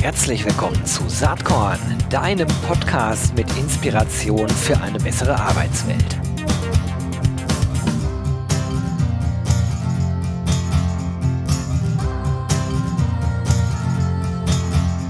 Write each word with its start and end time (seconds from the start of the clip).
Herzlich 0.00 0.44
willkommen 0.44 0.84
zu 0.86 1.08
Saatkorn, 1.08 1.78
deinem 2.08 2.48
Podcast 2.66 3.34
mit 3.36 3.46
Inspiration 3.58 4.48
für 4.48 4.80
eine 4.80 4.98
bessere 4.98 5.38
Arbeitswelt. 5.38 6.18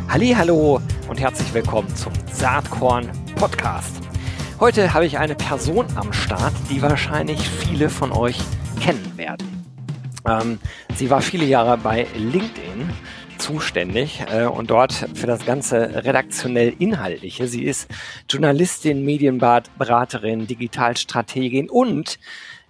Hallo 0.09 0.81
und 1.09 1.21
herzlich 1.21 1.55
willkommen 1.55 1.95
zum 1.95 2.13
Saatkorn 2.33 3.11
Podcast. 3.37 4.01
Heute 4.59 4.93
habe 4.93 5.07
ich 5.07 5.19
eine 5.19 5.35
Person 5.35 5.87
am 5.95 6.13
Start, 6.13 6.53
die 6.69 6.83
wahrscheinlich 6.83 7.49
viele 7.49 7.89
von 7.89 8.13
euch 8.13 8.39
kennen 8.81 9.17
werden. 9.17 9.50
Ähm, 10.27 10.59
sie 10.95 11.11
war 11.11 11.23
viele 11.23 11.45
Jahre 11.45 11.79
bei 11.79 12.07
LinkedIn 12.15 12.91
zuständig 13.39 14.23
äh, 14.33 14.45
und 14.45 14.71
dort 14.71 14.93
für 14.93 15.27
das 15.27 15.45
ganze 15.45 16.05
redaktionell 16.05 16.75
Inhaltliche. 16.79 17.47
Sie 17.47 17.65
ist 17.65 17.91
Journalistin, 18.29 19.05
Medienberaterin, 19.05 20.47
Digitalstrategin 20.47 21.71
und 21.71 22.19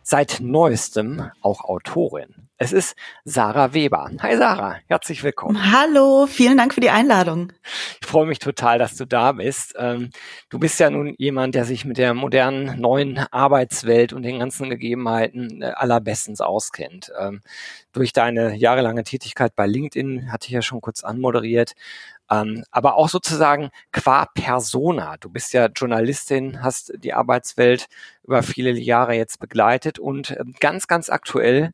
seit 0.03 0.39
neuestem 0.41 1.31
auch 1.43 1.65
Autorin. 1.65 2.50
Es 2.63 2.73
ist 2.73 2.95
Sarah 3.25 3.73
Weber. 3.73 4.11
Hi 4.21 4.37
Sarah, 4.37 4.77
herzlich 4.87 5.25
willkommen. 5.25 5.73
Hallo, 5.73 6.27
vielen 6.27 6.59
Dank 6.59 6.75
für 6.75 6.83
die 6.83 6.91
Einladung. 6.91 7.55
Ich 8.03 8.07
freue 8.07 8.27
mich 8.27 8.39
total, 8.39 8.79
dass 8.79 8.97
du 8.97 9.07
da 9.07 9.33
bist. 9.33 9.75
Ähm, 9.79 10.11
du 10.51 10.59
bist 10.59 10.79
ja 10.79 10.91
nun 10.91 11.15
jemand, 11.17 11.55
der 11.55 11.65
sich 11.65 11.87
mit 11.87 11.97
der 11.97 12.13
modernen 12.13 12.79
neuen 12.79 13.17
Arbeitswelt 13.17 14.13
und 14.13 14.25
den 14.25 14.41
ganzen 14.41 14.69
Gegebenheiten 14.69 15.63
äh, 15.63 15.73
allerbestens 15.75 16.43
auskennt. 16.43 17.11
Ähm, 17.19 17.41
durch 17.93 18.13
deine 18.13 18.55
jahrelange 18.55 19.05
Tätigkeit 19.05 19.57
bei 19.57 19.67
LinkedIn, 19.67 20.31
hatte 20.31 20.49
ich 20.49 20.53
ja 20.53 20.61
schon 20.61 20.83
kurz 20.83 21.03
anmoderiert, 21.03 21.73
ähm, 22.31 22.65
aber 22.71 22.97
auch 22.97 23.09
sozusagen 23.09 23.71
qua 23.91 24.27
persona. 24.27 25.17
Du 25.17 25.31
bist 25.31 25.55
ja 25.55 25.69
Journalistin, 25.75 26.63
hast 26.63 26.93
die 26.99 27.15
Arbeitswelt 27.15 27.87
über 28.23 28.43
viele 28.43 28.73
Jahre 28.73 29.15
jetzt 29.15 29.41
begleitet 29.41 29.99
und 29.99 30.37
ganz, 30.61 30.89
ganz 30.89 31.09
aktuell 31.09 31.73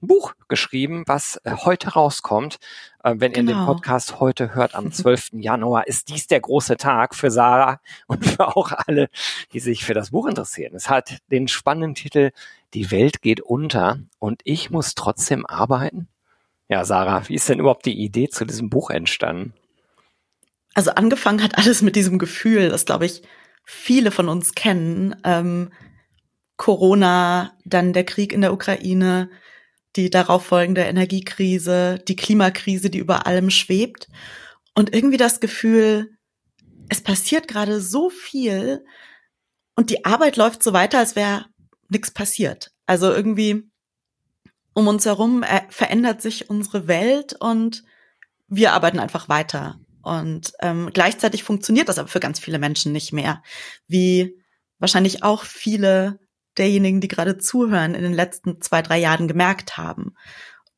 Buch 0.00 0.34
geschrieben, 0.48 1.04
was 1.06 1.40
äh, 1.44 1.52
heute 1.52 1.90
rauskommt. 1.90 2.58
Äh, 3.02 3.14
wenn 3.18 3.32
genau. 3.32 3.34
ihr 3.34 3.34
den 3.34 3.46
genau. 3.46 3.66
Podcast 3.66 4.20
heute 4.20 4.54
hört, 4.54 4.74
am 4.74 4.92
12. 4.92 5.30
Januar, 5.32 5.86
ist 5.86 6.08
dies 6.08 6.26
der 6.26 6.40
große 6.40 6.76
Tag 6.76 7.14
für 7.14 7.30
Sarah 7.30 7.80
und 8.06 8.24
für 8.26 8.56
auch 8.56 8.72
alle, 8.72 9.08
die 9.52 9.60
sich 9.60 9.84
für 9.84 9.94
das 9.94 10.10
Buch 10.10 10.26
interessieren. 10.26 10.74
Es 10.74 10.90
hat 10.90 11.18
den 11.30 11.48
spannenden 11.48 11.94
Titel 11.94 12.30
Die 12.74 12.90
Welt 12.90 13.22
geht 13.22 13.40
unter 13.40 13.98
und 14.18 14.40
ich 14.44 14.70
muss 14.70 14.94
trotzdem 14.94 15.46
arbeiten. 15.46 16.08
Ja, 16.68 16.84
Sarah, 16.84 17.28
wie 17.28 17.34
ist 17.34 17.48
denn 17.48 17.60
überhaupt 17.60 17.86
die 17.86 17.98
Idee 17.98 18.28
zu 18.28 18.44
diesem 18.44 18.70
Buch 18.70 18.90
entstanden? 18.90 19.54
Also 20.74 20.90
angefangen 20.90 21.42
hat 21.42 21.56
alles 21.56 21.80
mit 21.80 21.96
diesem 21.96 22.18
Gefühl, 22.18 22.68
das 22.68 22.84
glaube 22.84 23.06
ich 23.06 23.22
viele 23.64 24.10
von 24.10 24.28
uns 24.28 24.54
kennen. 24.54 25.16
Ähm, 25.24 25.72
Corona, 26.56 27.52
dann 27.64 27.92
der 27.92 28.04
Krieg 28.04 28.32
in 28.32 28.40
der 28.40 28.52
Ukraine, 28.52 29.30
die 29.96 30.10
darauf 30.10 30.46
folgende 30.46 30.82
Energiekrise, 30.82 31.98
die 32.06 32.16
Klimakrise, 32.16 32.90
die 32.90 32.98
über 32.98 33.26
allem 33.26 33.50
schwebt. 33.50 34.08
Und 34.74 34.94
irgendwie 34.94 35.16
das 35.16 35.40
Gefühl, 35.40 36.16
es 36.88 37.00
passiert 37.00 37.48
gerade 37.48 37.80
so 37.80 38.10
viel 38.10 38.84
und 39.74 39.90
die 39.90 40.04
Arbeit 40.04 40.36
läuft 40.36 40.62
so 40.62 40.72
weiter, 40.72 40.98
als 40.98 41.16
wäre 41.16 41.46
nichts 41.88 42.10
passiert. 42.10 42.72
Also 42.86 43.12
irgendwie 43.12 43.70
um 44.72 44.88
uns 44.88 45.06
herum 45.06 45.42
äh, 45.42 45.62
verändert 45.68 46.20
sich 46.20 46.50
unsere 46.50 46.86
Welt 46.86 47.34
und 47.38 47.84
wir 48.48 48.72
arbeiten 48.72 48.98
einfach 48.98 49.28
weiter. 49.28 49.80
Und 50.02 50.52
ähm, 50.60 50.90
gleichzeitig 50.92 51.42
funktioniert 51.42 51.88
das 51.88 51.98
aber 51.98 52.08
für 52.08 52.20
ganz 52.20 52.38
viele 52.38 52.58
Menschen 52.58 52.92
nicht 52.92 53.12
mehr, 53.12 53.42
wie 53.88 54.38
wahrscheinlich 54.78 55.22
auch 55.22 55.44
viele 55.44 56.20
derjenigen, 56.58 57.00
die 57.00 57.08
gerade 57.08 57.38
zuhören, 57.38 57.94
in 57.94 58.02
den 58.02 58.14
letzten 58.14 58.60
zwei, 58.60 58.82
drei 58.82 58.98
Jahren 58.98 59.28
gemerkt 59.28 59.76
haben. 59.76 60.14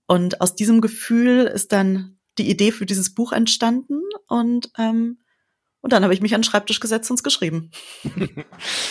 Und 0.06 0.41
aus 0.41 0.55
diesem 0.55 0.81
Gefühl 0.81 1.47
ist 1.47 1.72
dann 1.72 2.19
die 2.39 2.49
Idee 2.50 2.72
für 2.72 2.87
dieses 2.87 3.15
Buch 3.15 3.33
entstanden 3.33 4.00
und 4.27 4.71
ähm, 4.78 5.19
und 5.81 5.93
dann 5.93 6.03
habe 6.03 6.12
ich 6.12 6.21
mich 6.21 6.34
an 6.34 6.41
den 6.41 6.44
Schreibtisch 6.44 6.81
gesetzt 6.81 7.09
und 7.11 7.19
es 7.19 7.22
geschrieben. 7.22 7.71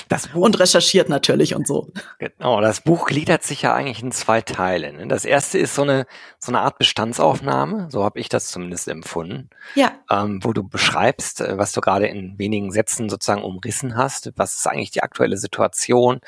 Das 0.10 0.30
Buch, 0.30 0.46
und 0.46 0.58
recherchiert 0.58 1.10
natürlich 1.10 1.54
und 1.54 1.68
so. 1.68 1.92
Genau, 2.18 2.62
das 2.62 2.80
Buch 2.80 3.08
gliedert 3.08 3.44
sich 3.44 3.62
ja 3.62 3.74
eigentlich 3.74 4.02
in 4.02 4.14
zwei 4.14 4.40
Teile. 4.42 4.94
Ne? 4.94 5.08
Das 5.08 5.26
erste 5.26 5.58
ist 5.58 5.76
so 5.76 5.82
eine, 5.82 6.06
so 6.40 6.50
eine 6.50 6.62
Art 6.62 6.78
Bestandsaufnahme, 6.78 7.90
so 7.92 8.06
habe 8.06 8.20
ich 8.22 8.30
das 8.30 8.48
zumindest 8.48 8.88
empfunden. 8.88 9.50
Ja. 9.76 9.92
Ähm, 10.10 10.40
wo 10.44 10.54
du 10.54 10.64
beschreibst, 10.64 11.42
äh, 11.42 11.58
was 11.58 11.74
du 11.74 11.82
gerade 11.82 12.08
in 12.08 12.40
wenigen 12.40 12.72
Sätzen 12.72 13.10
sozusagen 13.10 13.44
umrissen 13.44 13.98
hast. 13.98 14.32
Was 14.38 14.56
ist 14.56 14.68
eigentlich 14.68 14.92
die 14.92 15.04
aktuelle 15.04 15.38
Situation? 15.38 16.22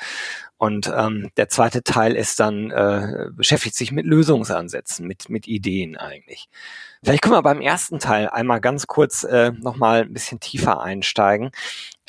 Und 0.60 0.92
ähm, 0.94 1.30
der 1.38 1.48
zweite 1.48 1.82
Teil 1.82 2.14
ist 2.14 2.38
dann, 2.38 2.70
äh, 2.70 3.30
beschäftigt 3.32 3.74
sich 3.74 3.92
mit 3.92 4.04
Lösungsansätzen, 4.04 5.06
mit, 5.06 5.30
mit 5.30 5.48
Ideen 5.48 5.96
eigentlich. 5.96 6.50
Vielleicht 7.02 7.22
können 7.22 7.34
wir 7.34 7.40
beim 7.40 7.62
ersten 7.62 7.98
Teil 7.98 8.28
einmal 8.28 8.60
ganz 8.60 8.86
kurz 8.86 9.24
äh, 9.24 9.52
nochmal 9.52 10.02
ein 10.02 10.12
bisschen 10.12 10.38
tiefer 10.38 10.82
einsteigen. 10.82 11.50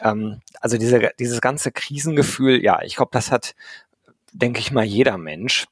Ähm, 0.01 0.41
also 0.59 0.77
diese, 0.77 1.11
dieses 1.17 1.39
ganze 1.39 1.71
Krisengefühl, 1.71 2.61
ja, 2.61 2.81
ich 2.81 2.97
glaube, 2.97 3.11
das 3.13 3.31
hat, 3.31 3.55
denke 4.33 4.59
ich 4.59 4.73
mal, 4.73 4.83
jeder 4.83 5.17
Mensch 5.17 5.67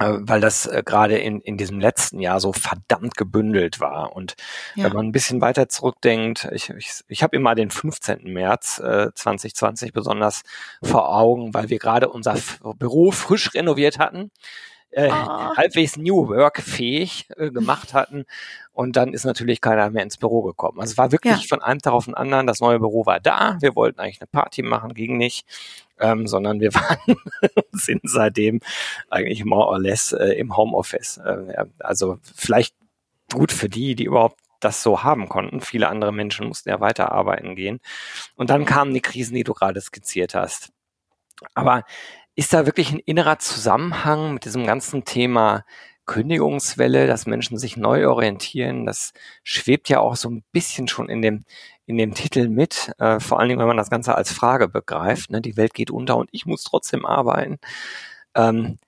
weil 0.00 0.40
das 0.40 0.66
äh, 0.66 0.82
gerade 0.84 1.18
in, 1.18 1.40
in 1.40 1.56
diesem 1.56 1.80
letzten 1.80 2.20
Jahr 2.20 2.40
so 2.40 2.52
verdammt 2.52 3.16
gebündelt 3.16 3.80
war. 3.80 4.14
Und 4.14 4.34
ja. 4.74 4.84
wenn 4.84 4.92
man 4.92 5.06
ein 5.06 5.12
bisschen 5.12 5.40
weiter 5.40 5.68
zurückdenkt, 5.68 6.48
ich, 6.52 6.70
ich, 6.70 7.04
ich 7.08 7.22
habe 7.22 7.36
immer 7.36 7.54
den 7.54 7.70
15. 7.70 8.24
März 8.24 8.78
äh, 8.78 9.08
2020 9.14 9.92
besonders 9.92 10.42
vor 10.82 11.14
Augen, 11.14 11.54
weil 11.54 11.68
wir 11.68 11.78
gerade 11.78 12.08
unser 12.08 12.36
Büro 12.78 13.10
frisch 13.10 13.54
renoviert 13.54 13.98
hatten 13.98 14.30
äh, 14.92 15.08
oh. 15.08 15.56
halbwegs 15.56 15.96
New 15.96 16.28
Work 16.28 16.60
fähig 16.62 17.28
äh, 17.36 17.50
gemacht 17.50 17.94
hatten. 17.94 18.24
Und 18.72 18.96
dann 18.96 19.12
ist 19.12 19.24
natürlich 19.24 19.60
keiner 19.60 19.90
mehr 19.90 20.02
ins 20.02 20.16
Büro 20.16 20.42
gekommen. 20.42 20.80
Also 20.80 20.92
es 20.92 20.98
war 20.98 21.12
wirklich 21.12 21.42
ja. 21.42 21.46
von 21.48 21.62
einem 21.62 21.80
Tag 21.80 21.92
auf 21.92 22.06
den 22.06 22.14
anderen, 22.14 22.46
das 22.46 22.60
neue 22.60 22.78
Büro 22.78 23.04
war 23.06 23.20
da. 23.20 23.56
Wir 23.60 23.74
wollten 23.76 24.00
eigentlich 24.00 24.20
eine 24.20 24.28
Party 24.28 24.62
machen, 24.62 24.94
ging 24.94 25.16
nicht. 25.16 25.46
Ähm, 26.00 26.26
sondern 26.26 26.60
wir 26.60 26.74
waren, 26.74 27.16
sind 27.72 28.02
seitdem 28.04 28.60
eigentlich 29.10 29.44
more 29.44 29.68
or 29.68 29.78
less 29.78 30.12
äh, 30.12 30.32
im 30.32 30.56
Homeoffice. 30.56 31.18
Äh, 31.18 31.66
also 31.78 32.18
vielleicht 32.34 32.74
gut 33.32 33.52
für 33.52 33.68
die, 33.68 33.94
die 33.94 34.04
überhaupt 34.04 34.40
das 34.60 34.82
so 34.82 35.02
haben 35.02 35.28
konnten. 35.28 35.60
Viele 35.60 35.88
andere 35.88 36.12
Menschen 36.12 36.46
mussten 36.46 36.68
ja 36.68 36.80
weiterarbeiten 36.80 37.56
gehen. 37.56 37.80
Und 38.36 38.50
dann 38.50 38.66
kamen 38.66 38.94
die 38.94 39.00
Krisen, 39.00 39.34
die 39.34 39.44
du 39.44 39.54
gerade 39.54 39.80
skizziert 39.80 40.34
hast. 40.34 40.70
Aber 41.54 41.84
ist 42.34 42.52
da 42.52 42.66
wirklich 42.66 42.92
ein 42.92 43.00
innerer 43.00 43.38
Zusammenhang 43.38 44.34
mit 44.34 44.44
diesem 44.44 44.66
ganzen 44.66 45.04
Thema 45.04 45.64
Kündigungswelle, 46.06 47.06
dass 47.06 47.26
Menschen 47.26 47.58
sich 47.58 47.76
neu 47.76 48.08
orientieren? 48.08 48.86
Das 48.86 49.12
schwebt 49.42 49.88
ja 49.88 50.00
auch 50.00 50.16
so 50.16 50.28
ein 50.28 50.44
bisschen 50.52 50.88
schon 50.88 51.08
in 51.08 51.22
dem, 51.22 51.44
in 51.90 51.98
dem 51.98 52.14
Titel 52.14 52.48
mit, 52.48 52.92
äh, 52.98 53.20
vor 53.20 53.38
allen 53.38 53.48
Dingen, 53.48 53.60
wenn 53.60 53.66
man 53.68 53.76
das 53.76 53.90
Ganze 53.90 54.14
als 54.14 54.32
Frage 54.32 54.68
begreift. 54.68 55.30
Ne? 55.30 55.40
Die 55.40 55.56
Welt 55.56 55.74
geht 55.74 55.90
unter 55.90 56.16
und 56.16 56.28
ich 56.32 56.46
muss 56.46 56.64
trotzdem 56.64 57.04
arbeiten. 57.04 57.58
Ähm, 58.34 58.78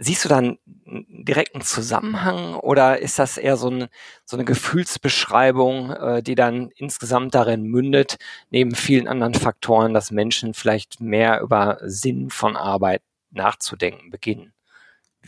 Siehst 0.00 0.24
du 0.24 0.28
dann 0.28 0.58
direkten 0.86 1.60
Zusammenhang 1.60 2.54
oder 2.54 3.00
ist 3.00 3.18
das 3.18 3.36
eher 3.36 3.56
so, 3.56 3.68
ein, 3.68 3.88
so 4.24 4.36
eine 4.36 4.44
Gefühlsbeschreibung, 4.44 5.90
äh, 5.90 6.22
die 6.22 6.36
dann 6.36 6.70
insgesamt 6.76 7.34
darin 7.34 7.64
mündet, 7.64 8.16
neben 8.50 8.76
vielen 8.76 9.08
anderen 9.08 9.34
Faktoren, 9.34 9.94
dass 9.94 10.12
Menschen 10.12 10.54
vielleicht 10.54 11.00
mehr 11.00 11.40
über 11.40 11.78
Sinn 11.82 12.30
von 12.30 12.56
Arbeit 12.56 13.02
nachzudenken 13.32 14.10
beginnen? 14.10 14.52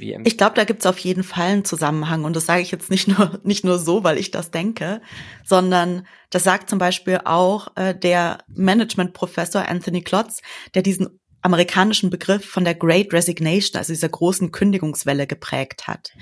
Ich 0.00 0.38
glaube, 0.38 0.56
da 0.56 0.64
gibt 0.64 0.80
es 0.80 0.86
auf 0.86 0.98
jeden 0.98 1.22
Fall 1.22 1.48
einen 1.48 1.64
Zusammenhang 1.64 2.24
und 2.24 2.34
das 2.34 2.46
sage 2.46 2.62
ich 2.62 2.70
jetzt 2.70 2.90
nicht 2.90 3.08
nur 3.08 3.40
nicht 3.44 3.64
nur 3.64 3.78
so, 3.78 4.04
weil 4.04 4.18
ich 4.18 4.30
das 4.30 4.50
denke, 4.50 5.00
sondern 5.44 6.06
das 6.30 6.44
sagt 6.44 6.70
zum 6.70 6.78
Beispiel 6.78 7.20
auch 7.24 7.76
äh, 7.76 7.94
der 7.94 8.38
Management-Professor 8.48 9.68
Anthony 9.68 10.02
Klotz, 10.02 10.42
der 10.74 10.82
diesen 10.82 11.20
amerikanischen 11.42 12.10
Begriff 12.10 12.44
von 12.44 12.64
der 12.64 12.74
Great 12.74 13.12
Resignation, 13.12 13.78
also 13.78 13.92
dieser 13.92 14.08
großen 14.08 14.52
Kündigungswelle 14.52 15.26
geprägt 15.26 15.86
hat. 15.86 16.12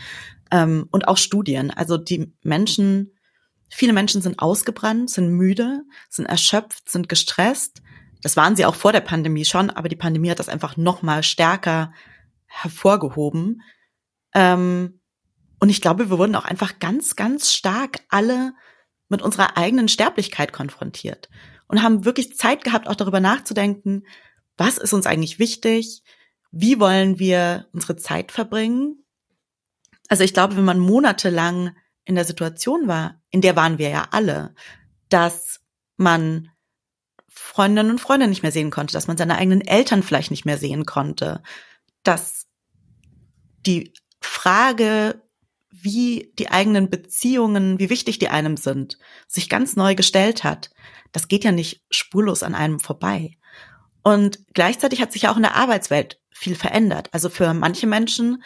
Ähm, 0.50 0.88
und 0.90 1.08
auch 1.08 1.16
Studien. 1.16 1.70
Also 1.70 1.98
die 1.98 2.32
Menschen, 2.42 3.12
viele 3.68 3.92
Menschen 3.92 4.22
sind 4.22 4.38
ausgebrannt, 4.38 5.10
sind 5.10 5.30
müde, 5.30 5.82
sind 6.08 6.26
erschöpft, 6.26 6.88
sind 6.88 7.08
gestresst. 7.08 7.82
Das 8.22 8.36
waren 8.36 8.56
sie 8.56 8.64
auch 8.64 8.74
vor 8.74 8.92
der 8.92 9.00
Pandemie 9.00 9.44
schon, 9.44 9.70
aber 9.70 9.88
die 9.88 9.96
Pandemie 9.96 10.30
hat 10.30 10.38
das 10.38 10.48
einfach 10.48 10.76
noch 10.76 11.02
mal 11.02 11.22
stärker 11.22 11.92
hervorgehoben. 12.48 13.62
Ähm, 14.34 15.00
und 15.60 15.68
ich 15.70 15.80
glaube, 15.80 16.10
wir 16.10 16.18
wurden 16.18 16.34
auch 16.34 16.44
einfach 16.44 16.78
ganz, 16.78 17.16
ganz 17.16 17.52
stark 17.52 18.00
alle 18.08 18.54
mit 19.08 19.22
unserer 19.22 19.56
eigenen 19.56 19.88
Sterblichkeit 19.88 20.52
konfrontiert 20.52 21.28
und 21.68 21.82
haben 21.82 22.04
wirklich 22.04 22.36
Zeit 22.36 22.64
gehabt, 22.64 22.88
auch 22.88 22.96
darüber 22.96 23.20
nachzudenken, 23.20 24.04
was 24.56 24.78
ist 24.78 24.92
uns 24.92 25.06
eigentlich 25.06 25.38
wichtig? 25.38 26.02
Wie 26.50 26.80
wollen 26.80 27.18
wir 27.18 27.68
unsere 27.72 27.96
Zeit 27.96 28.32
verbringen? 28.32 29.04
Also 30.08 30.24
ich 30.24 30.34
glaube, 30.34 30.56
wenn 30.56 30.64
man 30.64 30.78
monatelang 30.78 31.76
in 32.04 32.14
der 32.14 32.24
Situation 32.24 32.88
war, 32.88 33.20
in 33.30 33.40
der 33.40 33.54
waren 33.54 33.78
wir 33.78 33.90
ja 33.90 34.08
alle, 34.10 34.54
dass 35.10 35.60
man 35.96 36.50
Freundinnen 37.28 37.90
und 37.90 38.00
Freunde 38.00 38.26
nicht 38.26 38.42
mehr 38.42 38.52
sehen 38.52 38.70
konnte, 38.70 38.94
dass 38.94 39.06
man 39.06 39.16
seine 39.16 39.36
eigenen 39.36 39.60
Eltern 39.60 40.02
vielleicht 40.02 40.30
nicht 40.30 40.44
mehr 40.44 40.58
sehen 40.58 40.86
konnte, 40.86 41.42
dass 42.08 42.46
die 43.66 43.92
Frage, 44.22 45.22
wie 45.70 46.32
die 46.38 46.50
eigenen 46.50 46.88
Beziehungen, 46.88 47.78
wie 47.78 47.90
wichtig 47.90 48.18
die 48.18 48.30
einem 48.30 48.56
sind, 48.56 48.96
sich 49.26 49.50
ganz 49.50 49.76
neu 49.76 49.94
gestellt 49.94 50.42
hat. 50.42 50.70
Das 51.12 51.28
geht 51.28 51.44
ja 51.44 51.52
nicht 51.52 51.84
spurlos 51.90 52.42
an 52.42 52.54
einem 52.54 52.80
vorbei. 52.80 53.32
Und 54.02 54.38
gleichzeitig 54.54 55.02
hat 55.02 55.12
sich 55.12 55.22
ja 55.22 55.32
auch 55.32 55.36
in 55.36 55.42
der 55.42 55.56
Arbeitswelt 55.56 56.18
viel 56.30 56.54
verändert. 56.54 57.10
Also 57.12 57.28
für 57.28 57.52
manche 57.52 57.86
Menschen, 57.86 58.42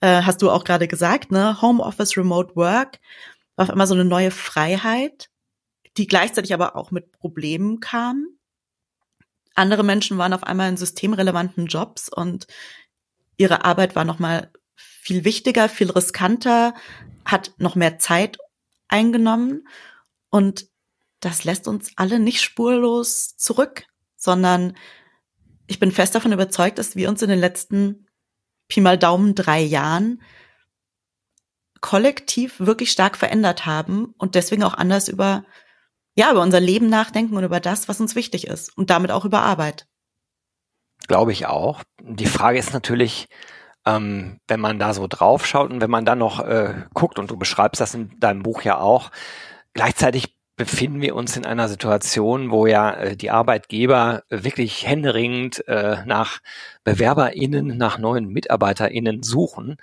äh, 0.00 0.22
hast 0.22 0.40
du 0.40 0.50
auch 0.50 0.64
gerade 0.64 0.88
gesagt, 0.88 1.30
ne, 1.30 1.60
Homeoffice, 1.60 2.16
Remote 2.16 2.56
Work, 2.56 3.00
war 3.56 3.64
auf 3.64 3.70
einmal 3.70 3.86
so 3.86 3.94
eine 3.94 4.06
neue 4.06 4.30
Freiheit, 4.30 5.28
die 5.98 6.06
gleichzeitig 6.06 6.54
aber 6.54 6.74
auch 6.74 6.90
mit 6.90 7.12
Problemen 7.12 7.80
kam. 7.80 8.28
Andere 9.54 9.84
Menschen 9.84 10.16
waren 10.16 10.32
auf 10.32 10.42
einmal 10.42 10.70
in 10.70 10.78
systemrelevanten 10.78 11.66
Jobs 11.66 12.08
und 12.08 12.46
ihre 13.36 13.64
Arbeit 13.64 13.96
war 13.96 14.04
nochmal 14.04 14.50
viel 14.74 15.24
wichtiger, 15.24 15.68
viel 15.68 15.90
riskanter, 15.90 16.74
hat 17.24 17.52
noch 17.58 17.74
mehr 17.74 17.98
Zeit 17.98 18.38
eingenommen 18.88 19.66
und 20.30 20.66
das 21.20 21.44
lässt 21.44 21.68
uns 21.68 21.92
alle 21.96 22.18
nicht 22.18 22.42
spurlos 22.42 23.36
zurück, 23.36 23.84
sondern 24.16 24.76
ich 25.66 25.78
bin 25.78 25.92
fest 25.92 26.14
davon 26.14 26.32
überzeugt, 26.32 26.78
dass 26.78 26.96
wir 26.96 27.08
uns 27.08 27.22
in 27.22 27.30
den 27.30 27.38
letzten 27.38 28.06
Pi 28.68 28.80
mal 28.80 28.98
Daumen 28.98 29.34
drei 29.34 29.60
Jahren 29.60 30.22
kollektiv 31.80 32.60
wirklich 32.60 32.90
stark 32.90 33.16
verändert 33.16 33.66
haben 33.66 34.14
und 34.16 34.34
deswegen 34.34 34.62
auch 34.62 34.74
anders 34.74 35.08
über, 35.08 35.44
ja, 36.14 36.30
über 36.30 36.40
unser 36.42 36.60
Leben 36.60 36.88
nachdenken 36.88 37.36
und 37.36 37.44
über 37.44 37.60
das, 37.60 37.88
was 37.88 38.00
uns 38.00 38.14
wichtig 38.14 38.46
ist 38.46 38.76
und 38.76 38.90
damit 38.90 39.10
auch 39.10 39.24
über 39.24 39.42
Arbeit. 39.42 39.86
Glaube 41.06 41.32
ich 41.32 41.46
auch. 41.46 41.82
Die 42.00 42.26
Frage 42.26 42.58
ist 42.58 42.72
natürlich, 42.72 43.28
ähm, 43.86 44.40
wenn 44.48 44.60
man 44.60 44.78
da 44.78 44.94
so 44.94 45.06
drauf 45.06 45.46
schaut 45.46 45.70
und 45.70 45.80
wenn 45.80 45.90
man 45.90 46.04
dann 46.04 46.18
noch 46.18 46.40
äh, 46.40 46.74
guckt, 46.94 47.18
und 47.18 47.30
du 47.30 47.36
beschreibst 47.36 47.80
das 47.80 47.94
in 47.94 48.18
deinem 48.20 48.42
Buch 48.42 48.62
ja 48.62 48.78
auch, 48.78 49.10
gleichzeitig 49.74 50.34
befinden 50.56 51.00
wir 51.00 51.16
uns 51.16 51.36
in 51.36 51.44
einer 51.44 51.68
Situation, 51.68 52.50
wo 52.50 52.66
ja 52.66 52.92
äh, 52.92 53.16
die 53.16 53.30
Arbeitgeber 53.30 54.22
wirklich 54.30 54.86
händeringend 54.86 55.66
äh, 55.68 56.04
nach 56.06 56.40
BewerberInnen, 56.84 57.76
nach 57.76 57.98
neuen 57.98 58.28
MitarbeiterInnen 58.28 59.22
suchen, 59.22 59.76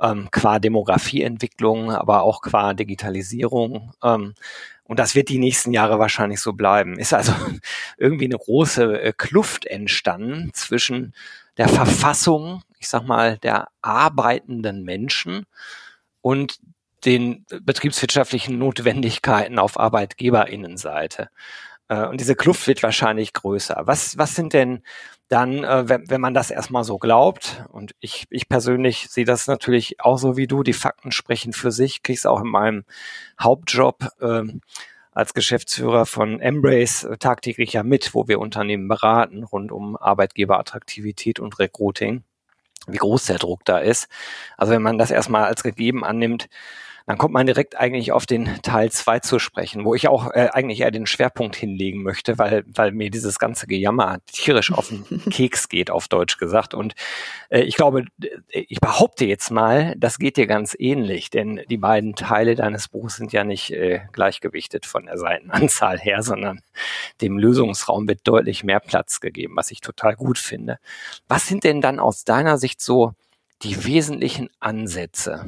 ähm, 0.00 0.28
qua 0.30 0.58
Demografieentwicklung, 0.58 1.92
aber 1.92 2.22
auch 2.22 2.42
qua 2.42 2.74
Digitalisierung. 2.74 3.92
Ähm, 4.02 4.34
und 4.90 4.98
das 4.98 5.14
wird 5.14 5.28
die 5.28 5.38
nächsten 5.38 5.72
Jahre 5.72 6.00
wahrscheinlich 6.00 6.40
so 6.40 6.52
bleiben. 6.52 6.98
Ist 6.98 7.14
also 7.14 7.32
irgendwie 7.96 8.24
eine 8.24 8.38
große 8.38 9.00
äh, 9.00 9.12
Kluft 9.16 9.64
entstanden 9.64 10.50
zwischen 10.52 11.14
der 11.58 11.68
Verfassung, 11.68 12.64
ich 12.80 12.88
sag 12.88 13.04
mal, 13.04 13.38
der 13.38 13.68
arbeitenden 13.82 14.82
Menschen 14.82 15.46
und 16.22 16.58
den 17.04 17.46
betriebswirtschaftlichen 17.62 18.58
Notwendigkeiten 18.58 19.60
auf 19.60 19.78
Arbeitgeberinnenseite. 19.78 21.30
Äh, 21.86 22.06
und 22.06 22.20
diese 22.20 22.34
Kluft 22.34 22.66
wird 22.66 22.82
wahrscheinlich 22.82 23.32
größer. 23.32 23.82
Was, 23.84 24.18
was 24.18 24.34
sind 24.34 24.54
denn 24.54 24.82
dann, 25.30 25.62
äh, 25.62 25.88
wenn, 25.88 26.10
wenn 26.10 26.20
man 26.20 26.34
das 26.34 26.50
erstmal 26.50 26.82
so 26.82 26.98
glaubt, 26.98 27.64
und 27.70 27.94
ich, 28.00 28.26
ich 28.30 28.48
persönlich 28.48 29.08
sehe 29.08 29.24
das 29.24 29.46
natürlich 29.46 30.00
auch 30.00 30.18
so 30.18 30.36
wie 30.36 30.48
du, 30.48 30.64
die 30.64 30.72
Fakten 30.72 31.12
sprechen 31.12 31.52
für 31.52 31.70
sich, 31.70 32.02
kriege 32.02 32.18
es 32.18 32.26
auch 32.26 32.40
in 32.40 32.48
meinem 32.48 32.84
Hauptjob 33.40 34.08
äh, 34.20 34.42
als 35.12 35.32
Geschäftsführer 35.32 36.04
von 36.04 36.40
Embrace 36.40 37.04
äh, 37.04 37.16
tagtäglich 37.16 37.72
ja 37.72 37.84
mit, 37.84 38.12
wo 38.12 38.26
wir 38.26 38.40
Unternehmen 38.40 38.88
beraten 38.88 39.44
rund 39.44 39.70
um 39.70 39.96
Arbeitgeberattraktivität 39.96 41.38
und 41.38 41.60
Recruiting, 41.60 42.24
wie 42.88 42.98
groß 42.98 43.26
der 43.26 43.38
Druck 43.38 43.64
da 43.64 43.78
ist. 43.78 44.08
Also 44.56 44.72
wenn 44.72 44.82
man 44.82 44.98
das 44.98 45.12
erstmal 45.12 45.44
als 45.44 45.62
gegeben 45.62 46.04
annimmt, 46.04 46.48
dann 47.10 47.18
kommt 47.18 47.34
man 47.34 47.44
direkt 47.44 47.76
eigentlich 47.76 48.12
auf 48.12 48.24
den 48.24 48.62
Teil 48.62 48.92
zwei 48.92 49.18
zu 49.18 49.40
sprechen, 49.40 49.84
wo 49.84 49.96
ich 49.96 50.06
auch 50.06 50.30
äh, 50.30 50.50
eigentlich 50.52 50.78
eher 50.78 50.92
den 50.92 51.06
Schwerpunkt 51.06 51.56
hinlegen 51.56 52.04
möchte, 52.04 52.38
weil, 52.38 52.62
weil 52.68 52.92
mir 52.92 53.10
dieses 53.10 53.40
ganze 53.40 53.66
Gejammer 53.66 54.18
tierisch 54.26 54.70
auf 54.70 54.90
den 54.90 55.04
Keks 55.30 55.68
geht, 55.68 55.90
auf 55.90 56.06
Deutsch 56.06 56.38
gesagt. 56.38 56.72
Und 56.72 56.94
äh, 57.48 57.62
ich 57.62 57.74
glaube, 57.74 58.04
ich 58.48 58.80
behaupte 58.80 59.24
jetzt 59.24 59.50
mal, 59.50 59.96
das 59.98 60.20
geht 60.20 60.36
dir 60.36 60.46
ganz 60.46 60.76
ähnlich, 60.78 61.30
denn 61.30 61.62
die 61.68 61.78
beiden 61.78 62.14
Teile 62.14 62.54
deines 62.54 62.86
Buchs 62.86 63.16
sind 63.16 63.32
ja 63.32 63.42
nicht 63.42 63.72
äh, 63.72 64.02
gleichgewichtet 64.12 64.86
von 64.86 65.06
der 65.06 65.18
Seitenanzahl 65.18 65.98
her, 65.98 66.22
sondern 66.22 66.60
dem 67.20 67.38
Lösungsraum 67.38 68.06
wird 68.06 68.20
deutlich 68.22 68.62
mehr 68.62 68.78
Platz 68.78 69.18
gegeben, 69.18 69.56
was 69.56 69.72
ich 69.72 69.80
total 69.80 70.14
gut 70.14 70.38
finde. 70.38 70.78
Was 71.26 71.48
sind 71.48 71.64
denn 71.64 71.80
dann 71.80 71.98
aus 71.98 72.22
deiner 72.22 72.56
Sicht 72.56 72.80
so 72.80 73.14
die 73.64 73.84
wesentlichen 73.84 74.48
Ansätze? 74.60 75.44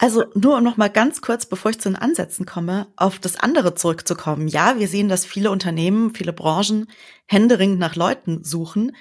Also 0.00 0.24
nur 0.34 0.56
um 0.56 0.64
noch 0.64 0.78
mal 0.78 0.88
ganz 0.88 1.20
kurz, 1.20 1.44
bevor 1.44 1.72
ich 1.72 1.78
zu 1.78 1.90
den 1.90 1.96
Ansätzen 1.96 2.46
komme, 2.46 2.86
auf 2.96 3.18
das 3.18 3.36
andere 3.36 3.74
zurückzukommen. 3.74 4.48
Ja, 4.48 4.78
wir 4.78 4.88
sehen, 4.88 5.10
dass 5.10 5.26
viele 5.26 5.50
Unternehmen, 5.50 6.14
viele 6.14 6.32
Branchen 6.32 6.86
händeringend 7.26 7.78
nach 7.78 7.96
Leuten 7.96 8.42
suchen. 8.42 8.96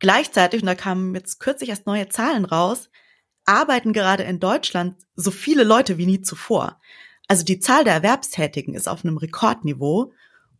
Gleichzeitig, 0.00 0.60
und 0.60 0.66
da 0.66 0.74
kamen 0.74 1.14
jetzt 1.14 1.38
kürzlich 1.38 1.68
erst 1.68 1.86
neue 1.86 2.08
Zahlen 2.08 2.44
raus, 2.44 2.90
arbeiten 3.44 3.92
gerade 3.92 4.24
in 4.24 4.40
Deutschland 4.40 4.96
so 5.14 5.30
viele 5.30 5.62
Leute 5.62 5.96
wie 5.96 6.06
nie 6.06 6.22
zuvor. 6.22 6.80
Also 7.28 7.44
die 7.44 7.60
Zahl 7.60 7.84
der 7.84 7.94
Erwerbstätigen 7.94 8.74
ist 8.74 8.88
auf 8.88 9.04
einem 9.04 9.18
Rekordniveau 9.18 10.12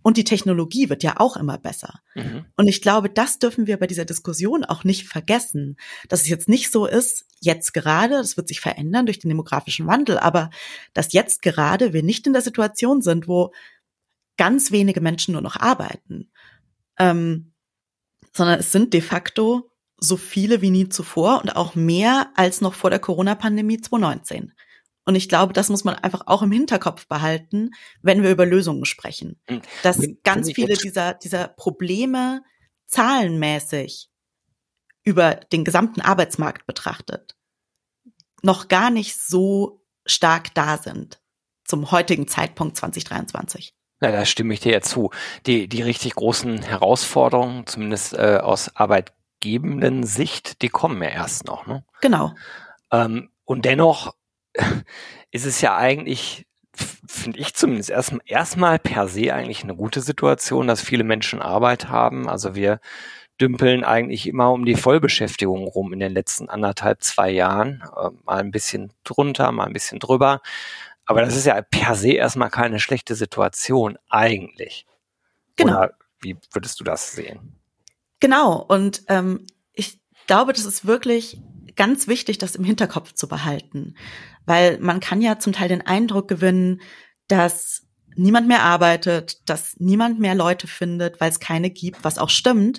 und 0.03 0.17
die 0.17 0.23
Technologie 0.23 0.91
wird 0.91 1.03
ja 1.03 1.15
auch 1.19 1.37
immer 1.37 1.59
besser. 1.59 2.01
Mhm. 2.15 2.45
Und 2.55 2.69
ich 2.69 2.83
glaube, 2.83 3.11
das 3.11 3.41
dürfen 3.41 3.67
wir 3.67 3.79
bei 3.79 3.89
dieser 3.89 4.05
Diskussion 4.05 4.65
auch 4.65 4.85
nicht 4.85 5.09
vergessen, 5.09 5.77
dass 6.09 6.21
es 6.21 6.29
jetzt 6.29 6.49
nicht 6.49 6.71
so 6.71 6.87
ist, 6.87 7.27
jetzt 7.45 7.75
gerade, 7.75 8.15
das 8.15 8.37
wird 8.37 8.49
sich 8.49 8.61
verändern 8.61 9.07
durch 9.07 9.19
den 9.19 9.29
demografischen 9.29 9.87
Wandel, 9.87 10.19
aber 10.19 10.51
dass 10.95 11.13
jetzt 11.13 11.43
gerade 11.43 11.93
wir 11.93 12.03
nicht 12.03 12.27
in 12.27 12.33
der 12.33 12.43
Situation 12.43 13.03
sind, 13.03 13.29
wo 13.29 13.53
ganz 14.37 14.73
wenige 14.73 15.01
Menschen 15.01 15.33
nur 15.33 15.43
noch 15.43 15.57
arbeiten, 15.57 16.31
ähm, 16.99 17.53
sondern 18.33 18.61
es 18.61 18.73
sind 18.73 18.95
de 18.95 19.01
facto 19.01 19.71
so 19.99 20.17
viele 20.17 20.63
wie 20.63 20.71
nie 20.71 20.89
zuvor 20.89 21.41
und 21.43 21.55
auch 21.55 21.75
mehr 21.75 22.33
als 22.35 22.61
noch 22.61 22.75
vor 22.75 22.91
der 22.91 22.99
Corona-Pandemie 22.99 23.81
2019. 23.81 24.53
Und 25.05 25.15
ich 25.15 25.29
glaube, 25.29 25.53
das 25.53 25.69
muss 25.69 25.85
man 25.85 25.97
einfach 25.97 26.23
auch 26.27 26.43
im 26.43 26.53
Hinterkopf 26.53 27.07
behalten, 27.09 27.71
wenn 28.03 28.23
wir 28.23 28.31
über 28.31 28.47
Lösungen 28.47 28.85
sprechen. 28.85 29.41
Hm. 29.47 29.63
Dass 29.83 30.01
ganz 30.23 30.53
viele 30.53 30.75
dieser, 30.75 31.15
dieser 31.15 31.49
Probleme 31.49 32.43
zahlenmäßig 32.87 34.12
über 35.05 35.35
den 35.35 35.65
gesamten 35.65 36.01
Arbeitsmarkt 36.01 36.67
betrachtet 36.67 37.37
noch 38.43 38.69
gar 38.69 38.91
nicht 38.91 39.17
so 39.19 39.85
stark 40.05 40.53
da 40.55 40.77
sind 40.77 41.21
zum 41.65 41.91
heutigen 41.91 42.29
Zeitpunkt 42.29 42.77
2023. 42.77 43.75
Ja, 44.01 44.11
da 44.11 44.25
stimme 44.25 44.53
ich 44.53 44.61
dir 44.61 44.73
ja 44.73 44.81
zu. 44.81 45.11
Die, 45.47 45.69
die 45.69 45.83
richtig 45.83 46.17
großen 46.17 46.63
Herausforderungen, 46.63 47.67
zumindest 47.67 48.15
äh, 48.15 48.41
aus 48.43 48.75
arbeitgebenden 48.75 50.05
Sicht, 50.05 50.61
die 50.63 50.69
kommen 50.69 51.01
ja 51.03 51.09
erst 51.09 51.47
noch. 51.47 51.67
Ne? 51.67 51.85
Genau. 52.01 52.35
Ähm, 52.91 53.31
und 53.45 53.65
dennoch 53.65 54.15
ist 55.31 55.47
es 55.47 55.61
ja 55.61 55.77
eigentlich, 55.77 56.47
finde 57.07 57.39
ich 57.39 57.55
zumindest 57.55 57.91
erstmal 57.91 58.23
erstmal 58.27 58.79
per 58.81 59.07
se 59.07 59.33
eigentlich 59.33 59.63
eine 59.63 59.77
gute 59.77 60.01
Situation, 60.01 60.67
dass 60.67 60.83
viele 60.83 61.05
Menschen 61.05 61.41
Arbeit 61.41 61.89
haben. 61.89 62.29
Also 62.29 62.57
wir 62.57 62.81
dümpeln 63.43 63.83
eigentlich 63.83 64.29
immer 64.29 64.53
um 64.53 64.65
die 64.65 64.77
Vollbeschäftigung 64.77 65.67
rum 65.67 65.93
in 65.93 65.99
den 65.99 66.13
letzten 66.13 66.49
anderthalb, 66.49 67.03
zwei 67.03 67.31
Jahren. 67.31 67.83
Äh, 67.97 68.11
mal 68.25 68.39
ein 68.39 68.53
bisschen 68.53 68.93
drunter, 69.03 69.51
mal 69.51 69.67
ein 69.67 69.73
bisschen 69.73 69.99
drüber. 69.99 70.41
Aber 71.07 71.23
das 71.23 71.37
ist 71.37 71.47
ja 71.47 71.61
per 71.61 71.97
se 71.97 72.13
erstmal 72.13 72.51
keine 72.51 72.79
schlechte 72.79 73.17
Situation 73.17 73.99
eigentlich. 74.09 74.87
Genau. 75.57 75.77
Oder 75.77 75.95
wie 76.21 76.37
würdest 76.53 76.79
du 76.79 76.85
das 76.85 77.13
sehen? 77.13 77.59
Genau. 78.21 78.65
Und 78.69 79.03
ähm, 79.09 79.47
ich 79.73 80.01
glaube, 80.29 80.53
das 80.53 80.65
ist 80.65 80.87
wirklich 80.87 81.41
ganz 81.75 82.07
wichtig, 82.07 82.39
das 82.39 82.55
im 82.55 82.63
Hinterkopf 82.65 83.13
zu 83.15 83.27
behalten. 83.27 83.97
Weil 84.47 84.79
man 84.79 85.01
kann 85.01 85.21
ja 85.21 85.41
zum 85.41 85.53
Teil 85.53 85.69
den 85.69 85.85
Eindruck 85.85 86.29
gewinnen, 86.29 86.81
dass 87.27 87.83
niemand 88.15 88.47
mehr 88.47 88.63
arbeitet, 88.63 89.49
dass 89.49 89.75
niemand 89.79 90.21
mehr 90.21 90.37
Leute 90.37 90.69
findet, 90.69 91.21
weil 91.21 91.31
es 91.31 91.41
keine 91.41 91.71
gibt, 91.71 92.05
was 92.05 92.19
auch 92.19 92.31
stimmt. 92.31 92.79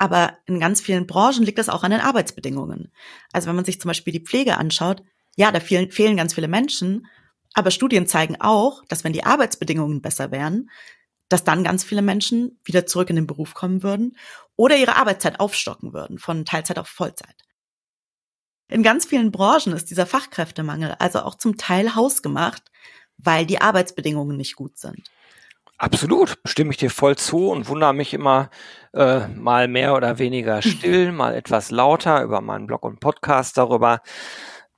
Aber 0.00 0.38
in 0.46 0.58
ganz 0.60 0.80
vielen 0.80 1.06
Branchen 1.06 1.42
liegt 1.42 1.58
das 1.58 1.68
auch 1.68 1.82
an 1.82 1.90
den 1.90 2.00
Arbeitsbedingungen. 2.00 2.90
Also 3.32 3.48
wenn 3.48 3.56
man 3.56 3.66
sich 3.66 3.82
zum 3.82 3.90
Beispiel 3.90 4.14
die 4.14 4.24
Pflege 4.24 4.56
anschaut, 4.56 5.02
ja, 5.36 5.52
da 5.52 5.60
fehlen, 5.60 5.92
fehlen 5.92 6.16
ganz 6.16 6.32
viele 6.32 6.48
Menschen, 6.48 7.06
aber 7.52 7.70
Studien 7.70 8.06
zeigen 8.06 8.40
auch, 8.40 8.82
dass 8.88 9.04
wenn 9.04 9.12
die 9.12 9.24
Arbeitsbedingungen 9.24 10.00
besser 10.00 10.30
wären, 10.30 10.70
dass 11.28 11.44
dann 11.44 11.64
ganz 11.64 11.84
viele 11.84 12.00
Menschen 12.00 12.58
wieder 12.64 12.86
zurück 12.86 13.10
in 13.10 13.16
den 13.16 13.26
Beruf 13.26 13.52
kommen 13.52 13.82
würden 13.82 14.16
oder 14.56 14.78
ihre 14.78 14.96
Arbeitszeit 14.96 15.38
aufstocken 15.38 15.92
würden, 15.92 16.18
von 16.18 16.46
Teilzeit 16.46 16.78
auf 16.78 16.88
Vollzeit. 16.88 17.36
in 18.68 18.82
ganz 18.82 19.04
vielen 19.04 19.30
Branchen 19.32 19.74
ist 19.74 19.90
dieser 19.90 20.06
Fachkräftemangel 20.06 20.94
also 20.98 21.20
auch 21.20 21.34
zum 21.34 21.58
Teil 21.58 21.94
hausgemacht, 21.94 22.70
weil 23.18 23.44
die 23.44 23.60
Arbeitsbedingungen 23.60 24.38
nicht 24.38 24.56
gut 24.56 24.78
sind. 24.78 25.10
Absolut, 25.80 26.36
stimme 26.44 26.72
ich 26.72 26.76
dir 26.76 26.90
voll 26.90 27.16
zu 27.16 27.48
und 27.48 27.66
wundere 27.70 27.94
mich 27.94 28.12
immer 28.12 28.50
äh, 28.92 29.26
mal 29.28 29.66
mehr 29.66 29.94
oder 29.94 30.18
weniger 30.18 30.60
still, 30.62 31.10
mal 31.10 31.34
etwas 31.34 31.70
lauter 31.70 32.22
über 32.22 32.42
meinen 32.42 32.66
Blog 32.66 32.84
und 32.84 33.00
Podcast 33.00 33.56
darüber, 33.56 34.02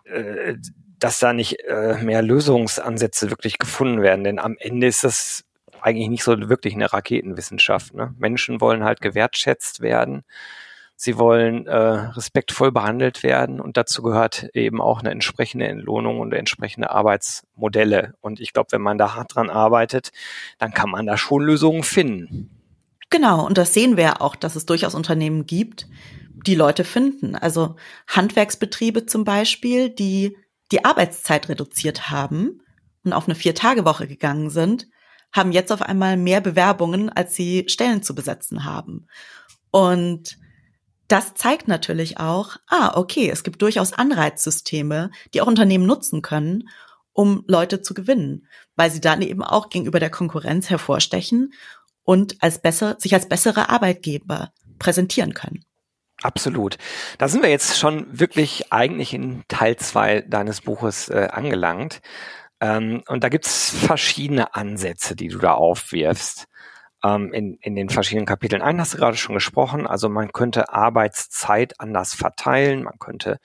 äh, 0.04 0.54
dass 1.00 1.18
da 1.18 1.32
nicht 1.32 1.58
äh, 1.64 1.98
mehr 2.00 2.22
Lösungsansätze 2.22 3.30
wirklich 3.30 3.58
gefunden 3.58 4.00
werden. 4.00 4.22
Denn 4.22 4.38
am 4.38 4.54
Ende 4.60 4.86
ist 4.86 5.02
das 5.02 5.44
eigentlich 5.80 6.08
nicht 6.08 6.22
so 6.22 6.48
wirklich 6.48 6.74
eine 6.74 6.92
Raketenwissenschaft. 6.92 7.94
Ne? 7.94 8.14
Menschen 8.18 8.60
wollen 8.60 8.84
halt 8.84 9.00
gewertschätzt 9.00 9.80
werden 9.80 10.22
Sie 11.04 11.18
wollen 11.18 11.66
äh, 11.66 11.76
respektvoll 11.76 12.70
behandelt 12.70 13.24
werden 13.24 13.60
und 13.60 13.76
dazu 13.76 14.02
gehört 14.02 14.48
eben 14.54 14.80
auch 14.80 15.00
eine 15.00 15.10
entsprechende 15.10 15.66
Entlohnung 15.66 16.20
und 16.20 16.32
entsprechende 16.32 16.90
Arbeitsmodelle. 16.90 18.14
Und 18.20 18.38
ich 18.38 18.52
glaube, 18.52 18.68
wenn 18.70 18.82
man 18.82 18.98
da 18.98 19.16
hart 19.16 19.34
dran 19.34 19.50
arbeitet, 19.50 20.12
dann 20.58 20.72
kann 20.72 20.90
man 20.90 21.04
da 21.04 21.16
schon 21.16 21.42
Lösungen 21.42 21.82
finden. 21.82 22.50
Genau, 23.10 23.44
und 23.44 23.58
das 23.58 23.74
sehen 23.74 23.96
wir 23.96 24.04
ja 24.04 24.20
auch, 24.20 24.36
dass 24.36 24.54
es 24.54 24.64
durchaus 24.64 24.94
Unternehmen 24.94 25.44
gibt, 25.44 25.88
die 26.46 26.54
Leute 26.54 26.84
finden. 26.84 27.34
Also 27.34 27.74
Handwerksbetriebe 28.06 29.04
zum 29.04 29.24
Beispiel, 29.24 29.90
die 29.90 30.36
die 30.70 30.84
Arbeitszeit 30.84 31.48
reduziert 31.48 32.10
haben 32.10 32.62
und 33.02 33.12
auf 33.12 33.26
eine 33.26 33.34
Vier-Tage-Woche 33.34 34.06
gegangen 34.06 34.50
sind, 34.50 34.86
haben 35.32 35.50
jetzt 35.50 35.72
auf 35.72 35.82
einmal 35.82 36.16
mehr 36.16 36.40
Bewerbungen, 36.40 37.08
als 37.08 37.34
sie 37.34 37.64
Stellen 37.66 38.04
zu 38.04 38.14
besetzen 38.14 38.64
haben. 38.64 39.08
Und 39.72 40.40
das 41.08 41.34
zeigt 41.34 41.68
natürlich 41.68 42.18
auch, 42.18 42.56
ah, 42.68 42.92
okay, 42.96 43.28
es 43.30 43.42
gibt 43.42 43.60
durchaus 43.62 43.92
Anreizsysteme, 43.92 45.10
die 45.34 45.40
auch 45.40 45.46
Unternehmen 45.46 45.86
nutzen 45.86 46.22
können, 46.22 46.68
um 47.12 47.44
Leute 47.46 47.82
zu 47.82 47.94
gewinnen, 47.94 48.48
weil 48.76 48.90
sie 48.90 49.00
dann 49.00 49.22
eben 49.22 49.42
auch 49.42 49.68
gegenüber 49.68 50.00
der 50.00 50.10
Konkurrenz 50.10 50.70
hervorstechen 50.70 51.52
und 52.04 52.42
als 52.42 52.60
besser, 52.60 52.96
sich 52.98 53.14
als 53.14 53.28
bessere 53.28 53.68
Arbeitgeber 53.68 54.52
präsentieren 54.78 55.34
können. 55.34 55.64
Absolut. 56.22 56.78
Da 57.18 57.28
sind 57.28 57.42
wir 57.42 57.50
jetzt 57.50 57.78
schon 57.78 58.06
wirklich 58.18 58.72
eigentlich 58.72 59.12
in 59.12 59.42
Teil 59.48 59.76
zwei 59.76 60.22
deines 60.22 60.60
Buches 60.60 61.08
äh, 61.08 61.28
angelangt. 61.30 62.00
Ähm, 62.60 63.02
und 63.08 63.24
da 63.24 63.28
gibt's 63.28 63.70
verschiedene 63.70 64.54
Ansätze, 64.54 65.16
die 65.16 65.28
du 65.28 65.38
da 65.38 65.54
aufwirfst 65.54 66.46
ähm, 67.04 67.32
in, 67.32 67.58
in 67.60 67.74
den 67.74 67.88
verschiedenen 67.88 68.26
Kapiteln. 68.26 68.62
Einen 68.62 68.80
hast 68.80 68.94
du 68.94 68.98
gerade 68.98 69.16
schon 69.16 69.34
gesprochen, 69.34 69.86
also 69.86 70.08
man 70.08 70.32
könnte 70.32 70.72
Arbeitszeit 70.72 71.80
anders 71.80 72.14
verteilen, 72.14 72.84
man 72.84 72.98
könnte 72.98 73.40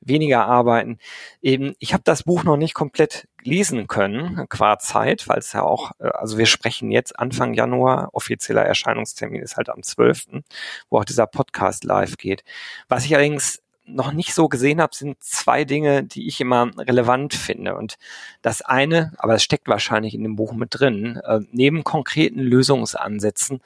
weniger 0.00 0.46
arbeiten. 0.46 0.98
Eben, 1.40 1.74
ich 1.78 1.92
habe 1.92 2.02
das 2.04 2.24
Buch 2.24 2.44
noch 2.44 2.56
nicht 2.56 2.74
komplett 2.74 3.28
lesen 3.42 3.86
können, 3.86 4.46
qua 4.48 4.78
Zeit, 4.78 5.28
weil 5.28 5.38
es 5.38 5.52
ja 5.52 5.62
auch, 5.62 5.92
äh, 5.98 6.08
also 6.08 6.38
wir 6.38 6.46
sprechen 6.46 6.90
jetzt 6.90 7.18
Anfang 7.18 7.54
Januar, 7.54 8.10
offizieller 8.12 8.62
Erscheinungstermin 8.62 9.42
ist 9.42 9.56
halt 9.56 9.68
am 9.68 9.82
12., 9.82 10.42
wo 10.90 10.98
auch 10.98 11.04
dieser 11.04 11.26
Podcast 11.26 11.84
live 11.84 12.16
geht. 12.16 12.44
Was 12.88 13.04
ich 13.04 13.14
allerdings 13.14 13.61
noch 13.84 14.12
nicht 14.12 14.34
so 14.34 14.48
gesehen 14.48 14.80
habe, 14.80 14.94
sind 14.94 15.22
zwei 15.22 15.64
Dinge, 15.64 16.04
die 16.04 16.28
ich 16.28 16.40
immer 16.40 16.70
relevant 16.78 17.34
finde. 17.34 17.76
Und 17.76 17.96
das 18.40 18.62
eine, 18.62 19.12
aber 19.18 19.34
es 19.34 19.42
steckt 19.42 19.68
wahrscheinlich 19.68 20.14
in 20.14 20.22
dem 20.22 20.36
Buch 20.36 20.52
mit 20.52 20.68
drin, 20.72 21.20
äh, 21.24 21.40
neben 21.50 21.84
konkreten 21.84 22.40
Lösungsansätzen, 22.40 23.60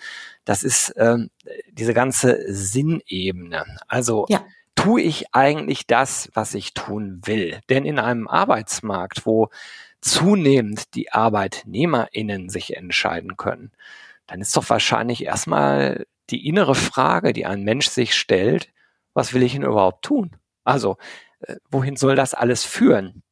das 0.44 0.62
ist 0.62 0.90
äh, 0.90 1.18
diese 1.70 1.94
ganze 1.94 2.40
Sinnebene. 2.52 3.64
Also 3.88 4.26
ja. 4.28 4.44
tue 4.74 5.02
ich 5.02 5.34
eigentlich 5.34 5.86
das, 5.86 6.30
was 6.34 6.54
ich 6.54 6.74
tun 6.74 7.20
will? 7.24 7.60
Denn 7.68 7.84
in 7.84 7.98
einem 7.98 8.28
Arbeitsmarkt, 8.28 9.26
wo 9.26 9.50
zunehmend 10.00 10.94
die 10.94 11.12
ArbeitnehmerInnen 11.12 12.48
sich 12.48 12.76
entscheiden 12.76 13.36
können, 13.36 13.72
dann 14.26 14.40
ist 14.40 14.56
doch 14.56 14.68
wahrscheinlich 14.70 15.24
erstmal 15.24 16.06
die 16.30 16.46
innere 16.46 16.74
Frage, 16.74 17.32
die 17.32 17.46
ein 17.46 17.62
Mensch 17.62 17.88
sich 17.88 18.14
stellt, 18.14 18.68
was 19.16 19.34
will 19.34 19.42
ich 19.42 19.52
denn 19.54 19.62
überhaupt 19.64 20.04
tun? 20.04 20.36
Also, 20.64 20.96
äh, 21.40 21.56
wohin 21.70 21.96
soll 21.96 22.16
das 22.16 22.34
alles 22.34 22.64
führen? 22.64 23.22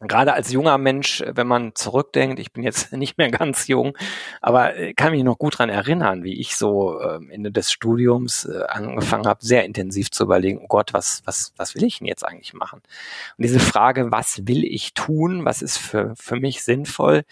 Gerade 0.00 0.32
als 0.32 0.52
junger 0.52 0.78
Mensch, 0.78 1.24
wenn 1.26 1.48
man 1.48 1.74
zurückdenkt, 1.74 2.38
ich 2.38 2.52
bin 2.52 2.62
jetzt 2.62 2.92
nicht 2.96 3.18
mehr 3.18 3.30
ganz 3.30 3.66
jung, 3.66 3.96
aber 4.40 4.76
äh, 4.76 4.94
kann 4.94 5.10
mich 5.10 5.24
noch 5.24 5.38
gut 5.38 5.58
dran 5.58 5.70
erinnern, 5.70 6.22
wie 6.22 6.38
ich 6.38 6.56
so 6.56 7.00
äh, 7.00 7.18
Ende 7.30 7.50
des 7.50 7.72
Studiums 7.72 8.44
äh, 8.44 8.62
angefangen 8.68 9.26
habe, 9.26 9.44
sehr 9.44 9.64
intensiv 9.64 10.10
zu 10.12 10.24
überlegen, 10.24 10.60
oh 10.62 10.68
Gott, 10.68 10.94
was, 10.94 11.22
was, 11.24 11.52
was 11.56 11.74
will 11.74 11.82
ich 11.82 11.98
denn 11.98 12.06
jetzt 12.06 12.24
eigentlich 12.24 12.54
machen? 12.54 12.80
Und 13.36 13.42
diese 13.42 13.58
Frage, 13.58 14.12
was 14.12 14.46
will 14.46 14.64
ich 14.64 14.94
tun, 14.94 15.44
was 15.44 15.62
ist 15.62 15.78
für, 15.78 16.14
für 16.16 16.36
mich 16.36 16.62
sinnvoll, 16.62 17.24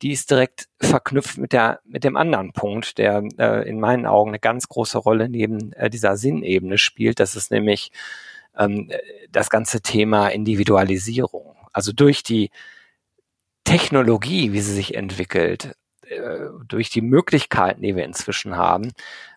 die 0.00 0.12
ist 0.12 0.30
direkt 0.30 0.68
verknüpft 0.80 1.36
mit 1.36 1.52
der, 1.52 1.80
mit 1.84 2.04
dem 2.04 2.16
anderen 2.16 2.52
Punkt, 2.52 2.96
der 2.96 3.22
äh, 3.38 3.68
in 3.68 3.80
meinen 3.80 4.06
Augen 4.06 4.30
eine 4.30 4.38
ganz 4.38 4.68
große 4.68 4.96
Rolle 4.96 5.28
neben 5.28 5.72
äh, 5.74 5.90
dieser 5.90 6.16
Sinnebene 6.16 6.78
spielt. 6.78 7.20
Das 7.20 7.36
ist 7.36 7.50
nämlich 7.50 7.92
ähm, 8.56 8.90
das 9.30 9.50
ganze 9.50 9.82
Thema 9.82 10.28
Individualisierung 10.28 11.54
also 11.74 11.92
durch 11.92 12.22
die 12.22 12.50
Technologie, 13.64 14.52
wie 14.52 14.60
sie 14.60 14.72
sich 14.72 14.94
entwickelt, 14.94 15.74
äh, 16.02 16.48
durch 16.66 16.90
die 16.90 17.02
Möglichkeiten, 17.02 17.82
die 17.82 17.96
wir 17.96 18.04
inzwischen 18.04 18.56
haben, 18.56 18.92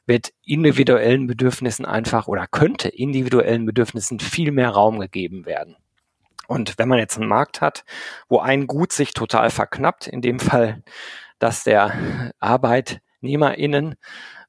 wird 0.06 0.32
individuellen 0.44 1.27
Bedürfnissen 1.27 1.86
einfach 1.86 2.27
oder 2.27 2.48
könnte 2.48 2.88
individuellen 2.89 3.65
Bedürfnissen 3.65 4.20
viel 4.20 4.51
mehr 4.51 4.70
Raum 4.70 5.00
gegeben 5.00 5.46
werden. 5.46 5.75
Und 6.48 6.77
wenn 6.77 6.88
man 6.88 7.00
jetzt 7.00 7.17
einen 7.17 7.27
Markt 7.27 7.60
hat, 7.60 7.84
wo 8.29 8.39
ein 8.39 8.67
Gut 8.67 8.94
sich 8.94 9.13
total 9.13 9.50
verknappt, 9.50 10.08
in 10.08 10.22
dem 10.22 10.39
Fall, 10.39 10.82
dass 11.39 11.63
der 11.63 12.32
ArbeitnehmerInnen 12.39 13.96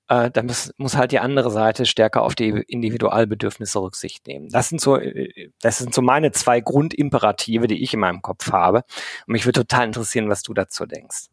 äh, 0.09 0.31
da 0.31 0.43
muss, 0.43 0.73
muss 0.79 0.97
halt 0.97 1.13
die 1.13 1.19
andere 1.19 1.51
Seite 1.51 1.87
stärker 1.87 2.23
auf 2.23 2.35
die 2.35 2.49
Individualbedürfnisse 2.49 3.81
Rücksicht 3.81 4.27
nehmen. 4.27 4.49
Das 4.49 4.69
sind 4.69 4.81
so, 4.81 4.97
äh, 4.97 5.51
das 5.61 5.79
sind 5.79 5.95
so 5.95 6.03
meine 6.03 6.33
zwei 6.33 6.61
Grundimperative, 6.61 7.67
die 7.67 7.83
ich 7.83 7.95
in 7.95 8.01
meinem 8.01 8.23
Kopf 8.23 8.51
habe. 8.51 8.85
Und 9.27 9.33
mich 9.33 9.45
würde 9.45 9.61
total 9.61 9.87
interessieren, 9.87 10.29
was 10.29 10.43
du 10.43 10.55
dazu 10.55 10.87
denkst. 10.87 11.27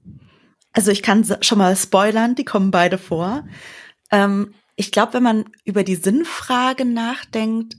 Also 0.74 0.92
ich 0.92 1.02
kann 1.02 1.26
schon 1.42 1.58
mal 1.58 1.76
spoilern, 1.76 2.36
die 2.36 2.46
kommen 2.46 2.70
beide 2.70 2.98
vor. 2.98 3.48
Ähm, 4.12 4.54
ich 4.76 4.92
glaube, 4.92 5.14
wenn 5.14 5.24
man 5.24 5.46
über 5.64 5.84
die 5.84 5.96
Sinnfrage 5.96 6.84
nachdenkt, 6.84 7.78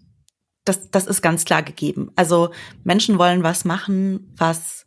das, 0.64 0.90
das 0.90 1.06
ist 1.06 1.20
ganz 1.20 1.44
klar 1.44 1.62
gegeben. 1.62 2.10
Also 2.16 2.50
Menschen 2.84 3.18
wollen 3.18 3.42
was 3.42 3.66
machen, 3.66 4.32
was 4.36 4.85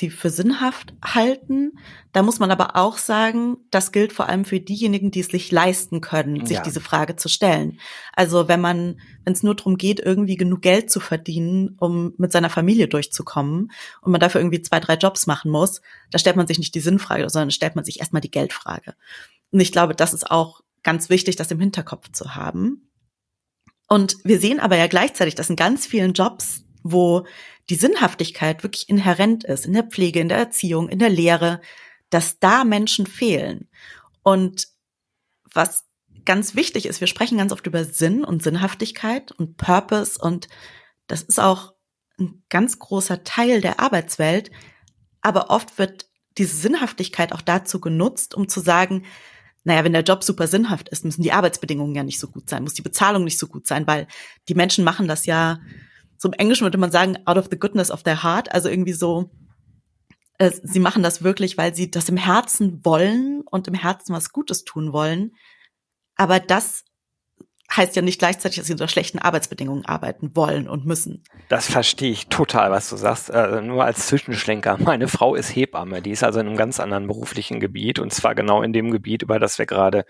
sie 0.00 0.10
für 0.10 0.30
sinnhaft 0.30 0.92
halten. 1.04 1.78
Da 2.12 2.22
muss 2.22 2.40
man 2.40 2.50
aber 2.50 2.74
auch 2.74 2.98
sagen, 2.98 3.58
das 3.70 3.92
gilt 3.92 4.12
vor 4.12 4.28
allem 4.28 4.44
für 4.44 4.58
diejenigen, 4.58 5.12
die 5.12 5.20
es 5.20 5.28
sich 5.28 5.52
leisten 5.52 6.00
können, 6.00 6.44
sich 6.44 6.56
ja. 6.56 6.62
diese 6.62 6.80
Frage 6.80 7.14
zu 7.14 7.28
stellen. 7.28 7.78
Also 8.12 8.48
wenn 8.48 8.60
man, 8.60 9.00
wenn 9.24 9.32
es 9.32 9.44
nur 9.44 9.54
darum 9.54 9.76
geht, 9.76 10.00
irgendwie 10.00 10.36
genug 10.36 10.62
Geld 10.62 10.90
zu 10.90 10.98
verdienen, 10.98 11.76
um 11.78 12.14
mit 12.18 12.32
seiner 12.32 12.50
Familie 12.50 12.88
durchzukommen 12.88 13.70
und 14.00 14.10
man 14.10 14.20
dafür 14.20 14.40
irgendwie 14.40 14.62
zwei, 14.62 14.80
drei 14.80 14.94
Jobs 14.94 15.28
machen 15.28 15.52
muss, 15.52 15.80
da 16.10 16.18
stellt 16.18 16.36
man 16.36 16.48
sich 16.48 16.58
nicht 16.58 16.74
die 16.74 16.80
Sinnfrage, 16.80 17.30
sondern 17.30 17.52
stellt 17.52 17.76
man 17.76 17.84
sich 17.84 18.00
erstmal 18.00 18.22
die 18.22 18.30
Geldfrage. 18.30 18.94
Und 19.52 19.60
ich 19.60 19.70
glaube, 19.70 19.94
das 19.94 20.12
ist 20.12 20.28
auch 20.28 20.62
ganz 20.82 21.10
wichtig, 21.10 21.36
das 21.36 21.50
im 21.50 21.60
Hinterkopf 21.60 22.10
zu 22.10 22.34
haben. 22.34 22.90
Und 23.88 24.16
wir 24.24 24.40
sehen 24.40 24.60
aber 24.60 24.76
ja 24.76 24.86
gleichzeitig, 24.86 25.34
dass 25.34 25.50
in 25.50 25.56
ganz 25.56 25.86
vielen 25.86 26.12
Jobs, 26.12 26.64
wo 26.82 27.26
die 27.70 27.76
Sinnhaftigkeit 27.76 28.62
wirklich 28.62 28.88
inhärent 28.88 29.44
ist, 29.44 29.64
in 29.64 29.72
der 29.72 29.84
Pflege, 29.84 30.20
in 30.20 30.28
der 30.28 30.38
Erziehung, 30.38 30.88
in 30.88 30.98
der 30.98 31.08
Lehre, 31.08 31.60
dass 32.10 32.40
da 32.40 32.64
Menschen 32.64 33.06
fehlen. 33.06 33.68
Und 34.22 34.66
was 35.54 35.84
ganz 36.24 36.54
wichtig 36.54 36.86
ist, 36.86 37.00
wir 37.00 37.06
sprechen 37.06 37.38
ganz 37.38 37.52
oft 37.52 37.66
über 37.66 37.84
Sinn 37.84 38.24
und 38.24 38.42
Sinnhaftigkeit 38.42 39.32
und 39.32 39.56
Purpose 39.56 40.20
und 40.20 40.48
das 41.06 41.22
ist 41.22 41.40
auch 41.40 41.72
ein 42.18 42.42
ganz 42.50 42.78
großer 42.78 43.24
Teil 43.24 43.60
der 43.60 43.80
Arbeitswelt, 43.80 44.50
aber 45.22 45.50
oft 45.50 45.78
wird 45.78 46.06
diese 46.38 46.56
Sinnhaftigkeit 46.56 47.32
auch 47.32 47.40
dazu 47.40 47.80
genutzt, 47.80 48.34
um 48.34 48.48
zu 48.48 48.60
sagen, 48.60 49.04
naja, 49.64 49.84
wenn 49.84 49.92
der 49.92 50.02
Job 50.02 50.24
super 50.24 50.46
sinnhaft 50.46 50.88
ist, 50.88 51.04
müssen 51.04 51.22
die 51.22 51.32
Arbeitsbedingungen 51.32 51.94
ja 51.94 52.02
nicht 52.02 52.20
so 52.20 52.28
gut 52.28 52.48
sein, 52.48 52.62
muss 52.62 52.74
die 52.74 52.82
Bezahlung 52.82 53.24
nicht 53.24 53.38
so 53.38 53.46
gut 53.46 53.66
sein, 53.66 53.86
weil 53.86 54.06
die 54.48 54.54
Menschen 54.54 54.84
machen 54.84 55.08
das 55.08 55.26
ja 55.26 55.60
im 56.28 56.34
Englischen 56.34 56.64
würde 56.64 56.78
man 56.78 56.90
sagen, 56.90 57.18
out 57.24 57.36
of 57.36 57.48
the 57.50 57.58
goodness 57.58 57.90
of 57.90 58.02
their 58.02 58.22
heart, 58.22 58.52
also 58.52 58.68
irgendwie 58.68 58.92
so, 58.92 59.30
äh, 60.38 60.50
sie 60.62 60.80
machen 60.80 61.02
das 61.02 61.22
wirklich, 61.22 61.58
weil 61.58 61.74
sie 61.74 61.90
das 61.90 62.08
im 62.08 62.16
Herzen 62.16 62.84
wollen 62.84 63.42
und 63.50 63.68
im 63.68 63.74
Herzen 63.74 64.14
was 64.14 64.32
Gutes 64.32 64.64
tun 64.64 64.92
wollen. 64.92 65.32
Aber 66.16 66.40
das 66.40 66.84
heißt 67.74 67.94
ja 67.94 68.02
nicht 68.02 68.18
gleichzeitig, 68.18 68.58
dass 68.58 68.66
sie 68.66 68.72
unter 68.72 68.88
schlechten 68.88 69.18
Arbeitsbedingungen 69.18 69.86
arbeiten 69.86 70.34
wollen 70.34 70.68
und 70.68 70.86
müssen. 70.86 71.22
Das 71.48 71.70
verstehe 71.70 72.10
ich 72.10 72.26
total, 72.26 72.70
was 72.70 72.90
du 72.90 72.96
sagst. 72.96 73.30
Äh, 73.30 73.62
nur 73.62 73.84
als 73.84 74.06
Zwischenschlenker. 74.08 74.78
Meine 74.78 75.08
Frau 75.08 75.34
ist 75.34 75.54
Hebamme. 75.54 76.02
Die 76.02 76.10
ist 76.10 76.24
also 76.24 76.40
in 76.40 76.48
einem 76.48 76.56
ganz 76.56 76.80
anderen 76.80 77.06
beruflichen 77.06 77.60
Gebiet 77.60 77.98
und 77.98 78.12
zwar 78.12 78.34
genau 78.34 78.62
in 78.62 78.72
dem 78.72 78.90
Gebiet, 78.90 79.22
über 79.22 79.38
das 79.38 79.58
wir 79.58 79.66
gerade 79.66 80.04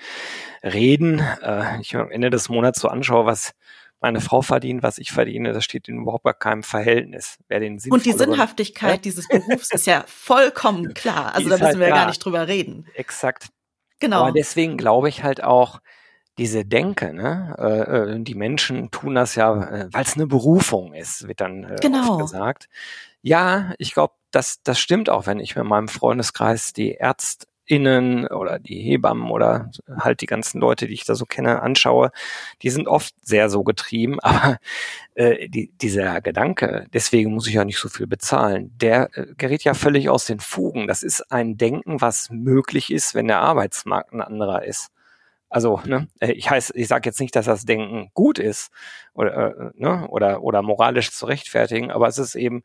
reden. 0.63 1.21
Äh, 1.43 1.81
ich 1.81 1.95
am 1.97 2.11
Ende 2.11 2.31
des 2.31 2.49
Monats 2.49 2.81
so 2.81 2.89
anschaue, 2.89 3.27
was 3.27 3.53
meine 4.01 4.21
Frau 4.21 4.43
verdient, 4.43 4.83
was 4.83 4.99
ich 4.99 5.13
verdiene, 5.13 5.53
das 5.53 5.65
steht 5.65 5.89
in 5.89 6.03
überhaupt 6.03 6.25
gar 6.25 6.35
keinem 6.35 6.63
Verhältnis. 6.63 7.39
Wer 7.49 7.61
den 7.61 7.79
Und 7.91 8.07
die 8.07 8.13
Sinnhaftigkeit 8.13 8.91
ja? 8.91 8.97
dieses 8.97 9.29
Berufs 9.29 9.73
ist 9.73 9.87
ja 9.87 10.05
vollkommen 10.07 10.95
klar. 10.95 11.35
Also 11.35 11.49
da 11.49 11.57
müssen 11.57 11.67
halt 11.67 11.79
wir 11.79 11.89
ja 11.89 11.95
gar 11.95 12.07
nicht 12.07 12.25
drüber 12.25 12.49
reden. 12.49 12.87
Exakt. 12.95 13.49
Genau. 13.99 14.23
Aber 14.23 14.33
deswegen 14.33 14.79
glaube 14.79 15.09
ich 15.11 15.23
halt 15.23 15.45
auch, 15.45 15.81
diese 16.39 16.65
Denke, 16.65 17.13
ne? 17.13 17.55
Äh, 17.59 18.15
äh 18.15 18.21
die 18.21 18.35
Menschen 18.35 18.91
tun 18.91 19.15
das 19.15 19.35
ja, 19.35 19.53
äh, 19.53 19.89
weil 19.93 20.05
es 20.05 20.15
eine 20.15 20.27
Berufung 20.27 20.95
ist, 20.95 21.29
wird 21.29 21.43
dann 21.43 21.65
äh, 21.65 21.77
genau. 21.83 22.15
oft 22.15 22.23
gesagt. 22.23 22.69
Ja, 23.21 23.75
ich 23.77 23.93
glaube, 23.93 24.15
das, 24.31 24.63
das 24.63 24.81
stimmt 24.81 25.11
auch, 25.11 25.27
wenn 25.27 25.39
ich 25.39 25.55
mit 25.55 25.67
meinem 25.67 25.89
Freundeskreis 25.89 26.73
die 26.73 26.93
ÄrztInnen 27.71 28.27
oder 28.27 28.59
die 28.59 28.81
Hebammen 28.81 29.31
oder 29.31 29.71
halt 29.89 30.21
die 30.21 30.27
ganzen 30.27 30.61
Leute, 30.61 30.87
die 30.87 30.95
ich 30.95 31.05
da 31.05 31.15
so 31.15 31.25
kenne, 31.25 31.63
anschaue, 31.63 32.11
die 32.63 32.71
sind 32.71 32.89
oft 32.89 33.15
sehr 33.23 33.49
so 33.49 33.63
getrieben, 33.63 34.19
aber 34.23 34.59
äh, 35.15 35.49
die, 35.49 35.71
dieser 35.81 36.21
Gedanke, 36.21 36.87
deswegen 36.93 37.33
muss 37.33 37.47
ich 37.47 37.55
ja 37.55 37.65
nicht 37.65 37.79
so 37.79 37.89
viel 37.89 38.07
bezahlen, 38.07 38.73
der 38.77 39.11
äh, 39.17 39.27
gerät 39.37 39.65
ja 39.65 39.75
völlig 39.75 40.09
aus 40.09 40.27
den 40.27 40.41
Fugen. 40.41 40.87
Das 40.89 41.03
ist 41.03 41.33
ein 41.33 41.57
Denken, 41.57 42.01
was 42.01 42.31
möglich 42.31 42.91
ist, 42.93 43.15
wenn 43.15 43.29
der 43.29 43.41
Arbeitsmarkt 43.41 44.13
ein 44.13 44.21
anderer 44.21 44.65
ist. 44.65 44.91
Also, 45.49 45.81
ne, 45.85 46.07
äh, 46.21 46.33
ich 46.33 46.49
heißt, 46.49 46.73
ich 46.77 46.87
sage 46.87 47.09
jetzt 47.09 47.21
nicht, 47.21 47.35
dass 47.35 47.47
das 47.47 47.65
Denken 47.65 48.11
gut 48.15 48.39
ist 48.39 48.71
oder, 49.15 49.57
äh, 49.59 49.71
ne, 49.75 50.07
oder, 50.09 50.43
oder 50.43 50.63
moralisch 50.63 51.11
zu 51.11 51.27
rechtfertigen, 51.27 51.91
aber 51.91 52.07
es 52.07 52.19
ist 52.19 52.37
eben 52.37 52.63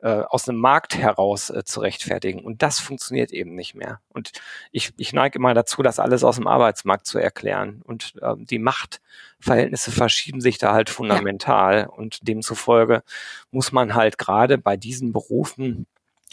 äh, 0.00 0.22
aus 0.28 0.48
einem 0.48 0.58
Markt 0.58 0.96
heraus 0.96 1.50
äh, 1.50 1.64
zu 1.64 1.80
rechtfertigen. 1.80 2.44
Und 2.44 2.62
das 2.62 2.78
funktioniert 2.78 3.32
eben 3.32 3.54
nicht 3.54 3.74
mehr. 3.74 4.00
Und 4.10 4.32
ich, 4.70 4.92
ich 4.96 5.12
neige 5.12 5.38
immer 5.38 5.54
dazu, 5.54 5.82
das 5.82 5.98
alles 5.98 6.24
aus 6.24 6.36
dem 6.36 6.46
Arbeitsmarkt 6.46 7.06
zu 7.06 7.18
erklären. 7.18 7.82
Und 7.84 8.14
äh, 8.22 8.34
die 8.36 8.58
Machtverhältnisse 8.58 9.90
verschieben 9.90 10.40
sich 10.40 10.58
da 10.58 10.72
halt 10.72 10.90
fundamental. 10.90 11.78
Ja. 11.80 11.86
Und 11.88 12.26
demzufolge 12.28 13.02
muss 13.50 13.72
man 13.72 13.94
halt 13.94 14.18
gerade 14.18 14.58
bei 14.58 14.76
diesen 14.76 15.12
Berufen 15.12 15.86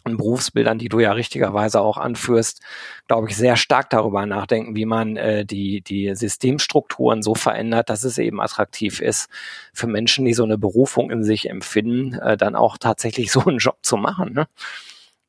Berufsbildern, 0.06 0.78
die 0.78 0.90
du 0.90 1.00
ja 1.00 1.12
richtigerweise 1.14 1.82
auch 1.82 1.98
anführst, 1.98 2.62
glaube 3.08 3.30
ich, 3.30 3.36
sehr 3.36 3.56
stark 3.56 3.90
darüber 3.90 4.26
nachdenken, 4.26 4.76
wie 4.76 4.86
man 4.86 5.18
äh, 5.18 5.46
die, 5.46 5.82
die 5.82 6.14
Systemstrukturen 6.16 7.24
so 7.24 7.34
verändert, 7.34 7.90
dass 7.90 8.04
es 8.04 8.20
eben 8.20 8.40
attraktiv 8.40 9.02
ist, 9.02 9.30
für 9.74 9.88
Menschen, 9.88 10.26
die 10.26 10.34
so 10.34 10.44
eine 10.44 10.60
Berufung 10.60 11.10
in 11.10 11.24
sich 11.24 11.50
empfinden, 11.50 12.14
äh, 12.14 12.38
dann 12.38 12.56
auch 12.56 12.78
tatsächlich 12.78 13.32
so 13.32 13.44
einen 13.46 13.58
Job 13.58 13.80
zu 13.82 13.98
machen. 13.98 14.34
Ne? 14.34 14.48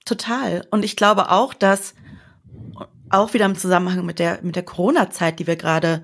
Total. 0.05 0.67
Und 0.71 0.85
ich 0.85 0.97
glaube 0.97 1.31
auch, 1.31 1.55
dass 1.55 1.95
auch 3.09 3.33
wieder 3.33 3.47
im 3.47 3.57
Zusammenhang 3.57 4.05
mit 4.05 4.19
der, 4.19 4.41
mit 4.43 4.57
der 4.57 4.65
Corona-Zeit, 4.65 5.39
die 5.39 5.47
wir 5.47 5.57
gerade 5.57 6.03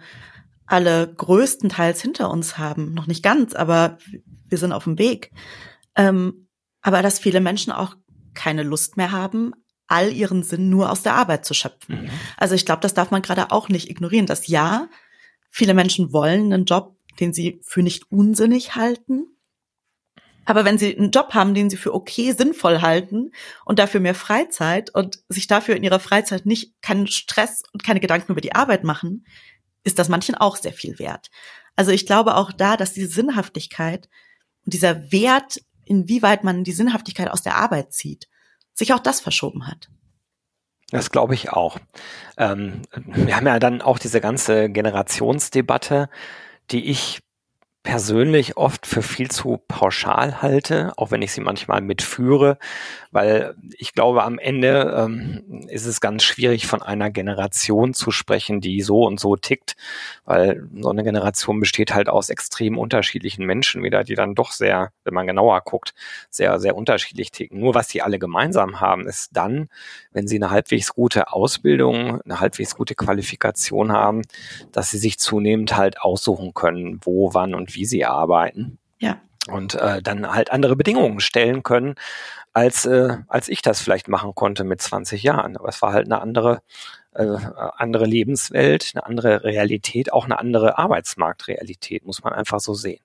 alle 0.66 1.12
größtenteils 1.12 2.00
hinter 2.00 2.30
uns 2.30 2.56
haben, 2.56 2.94
noch 2.94 3.06
nicht 3.06 3.22
ganz, 3.22 3.54
aber 3.54 3.98
wir 4.48 4.56
sind 4.56 4.72
auf 4.72 4.84
dem 4.84 4.98
Weg. 4.98 5.30
Ähm, 5.94 6.48
aber 6.80 7.02
dass 7.02 7.18
viele 7.18 7.40
Menschen 7.40 7.72
auch 7.72 7.96
keine 8.34 8.62
Lust 8.62 8.96
mehr 8.96 9.12
haben, 9.12 9.52
all 9.86 10.12
ihren 10.12 10.42
Sinn 10.42 10.70
nur 10.70 10.90
aus 10.90 11.02
der 11.02 11.14
Arbeit 11.14 11.44
zu 11.44 11.54
schöpfen. 11.54 12.02
Mhm. 12.02 12.10
Also 12.36 12.54
ich 12.54 12.64
glaube, 12.64 12.80
das 12.80 12.94
darf 12.94 13.10
man 13.10 13.22
gerade 13.22 13.50
auch 13.50 13.68
nicht 13.68 13.90
ignorieren, 13.90 14.26
dass 14.26 14.46
ja, 14.46 14.88
viele 15.50 15.74
Menschen 15.74 16.12
wollen 16.12 16.52
einen 16.52 16.64
Job, 16.64 16.96
den 17.20 17.32
sie 17.32 17.60
für 17.62 17.82
nicht 17.82 18.10
unsinnig 18.10 18.74
halten. 18.74 19.26
Aber 20.44 20.64
wenn 20.64 20.78
sie 20.78 20.96
einen 20.96 21.10
Job 21.10 21.34
haben, 21.34 21.54
den 21.54 21.70
sie 21.70 21.76
für 21.76 21.94
okay 21.94 22.32
sinnvoll 22.32 22.80
halten 22.80 23.30
und 23.64 23.78
dafür 23.78 24.00
mehr 24.00 24.14
Freizeit 24.14 24.92
und 24.92 25.22
sich 25.28 25.46
dafür 25.46 25.76
in 25.76 25.84
ihrer 25.84 26.00
Freizeit 26.00 26.46
nicht 26.46 26.80
keinen 26.82 27.06
Stress 27.06 27.62
und 27.72 27.84
keine 27.84 28.00
Gedanken 28.00 28.32
über 28.32 28.40
die 28.40 28.54
Arbeit 28.54 28.82
machen, 28.82 29.26
ist 29.84 29.98
das 29.98 30.08
manchen 30.08 30.34
auch 30.34 30.56
sehr 30.56 30.72
viel 30.72 30.98
wert. 30.98 31.30
Also 31.76 31.90
ich 31.90 32.06
glaube 32.06 32.36
auch 32.36 32.52
da, 32.52 32.76
dass 32.76 32.92
diese 32.92 33.08
Sinnhaftigkeit 33.08 34.08
und 34.64 34.74
dieser 34.74 35.12
Wert 35.12 35.60
inwieweit 35.84 36.44
man 36.44 36.64
die 36.64 36.72
Sinnhaftigkeit 36.72 37.30
aus 37.30 37.42
der 37.42 37.56
Arbeit 37.56 37.92
zieht, 37.92 38.28
sich 38.72 38.92
auch 38.92 39.00
das 39.00 39.20
verschoben 39.20 39.66
hat. 39.66 39.88
Das 40.90 41.10
glaube 41.10 41.34
ich 41.34 41.50
auch. 41.50 41.78
Ähm, 42.36 42.82
wir 42.94 43.36
haben 43.36 43.46
ja 43.46 43.58
dann 43.58 43.80
auch 43.80 43.98
diese 43.98 44.20
ganze 44.20 44.68
Generationsdebatte, 44.68 46.10
die 46.70 46.90
ich 46.90 47.20
persönlich 47.82 48.56
oft 48.56 48.86
für 48.86 49.02
viel 49.02 49.30
zu 49.30 49.58
pauschal 49.68 50.40
halte, 50.42 50.92
auch 50.96 51.10
wenn 51.10 51.22
ich 51.22 51.32
sie 51.32 51.40
manchmal 51.40 51.80
mitführe, 51.80 52.58
weil 53.12 53.54
ich 53.76 53.92
glaube, 53.92 54.24
am 54.24 54.38
Ende 54.38 54.94
ähm, 54.98 55.66
ist 55.68 55.86
es 55.86 56.00
ganz 56.00 56.24
schwierig, 56.24 56.66
von 56.66 56.82
einer 56.82 57.10
Generation 57.10 57.92
zu 57.94 58.10
sprechen, 58.10 58.60
die 58.60 58.80
so 58.80 59.04
und 59.04 59.20
so 59.20 59.36
tickt, 59.36 59.76
weil 60.24 60.66
so 60.80 60.88
eine 60.88 61.04
Generation 61.04 61.60
besteht 61.60 61.94
halt 61.94 62.08
aus 62.08 62.30
extrem 62.30 62.78
unterschiedlichen 62.78 63.44
Menschen 63.44 63.82
wieder, 63.82 64.02
die 64.02 64.14
dann 64.14 64.34
doch 64.34 64.50
sehr, 64.50 64.92
wenn 65.04 65.14
man 65.14 65.26
genauer 65.26 65.60
guckt, 65.60 65.94
sehr, 66.30 66.58
sehr 66.58 66.74
unterschiedlich 66.74 67.30
ticken. 67.30 67.60
Nur 67.60 67.74
was 67.74 67.90
sie 67.90 68.00
alle 68.00 68.18
gemeinsam 68.18 68.80
haben, 68.80 69.06
ist 69.06 69.36
dann, 69.36 69.68
wenn 70.12 70.26
sie 70.26 70.36
eine 70.36 70.50
halbwegs 70.50 70.94
gute 70.94 71.32
Ausbildung, 71.32 72.22
eine 72.22 72.40
halbwegs 72.40 72.74
gute 72.74 72.94
Qualifikation 72.94 73.92
haben, 73.92 74.22
dass 74.72 74.90
sie 74.90 74.98
sich 74.98 75.18
zunehmend 75.18 75.76
halt 75.76 76.00
aussuchen 76.00 76.54
können, 76.54 76.98
wo, 77.02 77.34
wann 77.34 77.54
und 77.54 77.74
wie 77.74 77.84
sie 77.84 78.06
arbeiten. 78.06 78.78
Ja. 78.98 79.20
Und 79.48 79.74
äh, 79.74 80.00
dann 80.00 80.32
halt 80.32 80.52
andere 80.52 80.76
Bedingungen 80.76 81.18
stellen 81.18 81.64
können, 81.64 81.96
als, 82.52 82.84
äh, 82.84 83.16
als 83.28 83.48
ich 83.48 83.62
das 83.62 83.80
vielleicht 83.80 84.08
machen 84.08 84.34
konnte 84.34 84.64
mit 84.64 84.82
20 84.82 85.22
Jahren. 85.22 85.56
Aber 85.56 85.68
es 85.68 85.80
war 85.80 85.92
halt 85.92 86.06
eine 86.06 86.20
andere, 86.20 86.60
äh, 87.14 87.36
andere 87.76 88.04
Lebenswelt, 88.04 88.92
eine 88.94 89.06
andere 89.06 89.44
Realität, 89.44 90.12
auch 90.12 90.26
eine 90.26 90.38
andere 90.38 90.76
Arbeitsmarktrealität, 90.78 92.04
muss 92.04 92.22
man 92.22 92.34
einfach 92.34 92.60
so 92.60 92.74
sehen. 92.74 93.00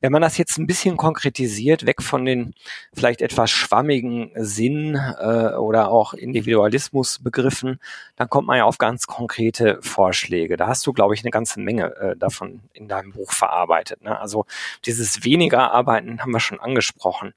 Wenn 0.00 0.10
man 0.10 0.22
das 0.22 0.38
jetzt 0.38 0.58
ein 0.58 0.66
bisschen 0.66 0.96
konkretisiert, 0.96 1.86
weg 1.86 2.02
von 2.02 2.24
den 2.24 2.54
vielleicht 2.92 3.22
etwas 3.22 3.50
schwammigen 3.50 4.32
Sinn 4.34 4.96
äh, 4.96 5.54
oder 5.54 5.90
auch 5.90 6.12
Individualismusbegriffen, 6.12 7.78
dann 8.16 8.28
kommt 8.28 8.48
man 8.48 8.58
ja 8.58 8.64
auf 8.64 8.78
ganz 8.78 9.06
konkrete 9.06 9.78
Vorschläge. 9.82 10.56
Da 10.56 10.66
hast 10.66 10.84
du, 10.86 10.92
glaube 10.92 11.14
ich, 11.14 11.22
eine 11.22 11.30
ganze 11.30 11.60
Menge 11.60 11.94
äh, 11.96 12.16
davon 12.16 12.62
in 12.72 12.88
deinem 12.88 13.12
Buch 13.12 13.32
verarbeitet. 13.32 14.02
Ne? 14.02 14.18
Also 14.18 14.46
dieses 14.84 15.24
weniger 15.24 15.70
Arbeiten 15.72 16.20
haben 16.20 16.32
wir 16.32 16.40
schon 16.40 16.60
angesprochen. 16.60 17.34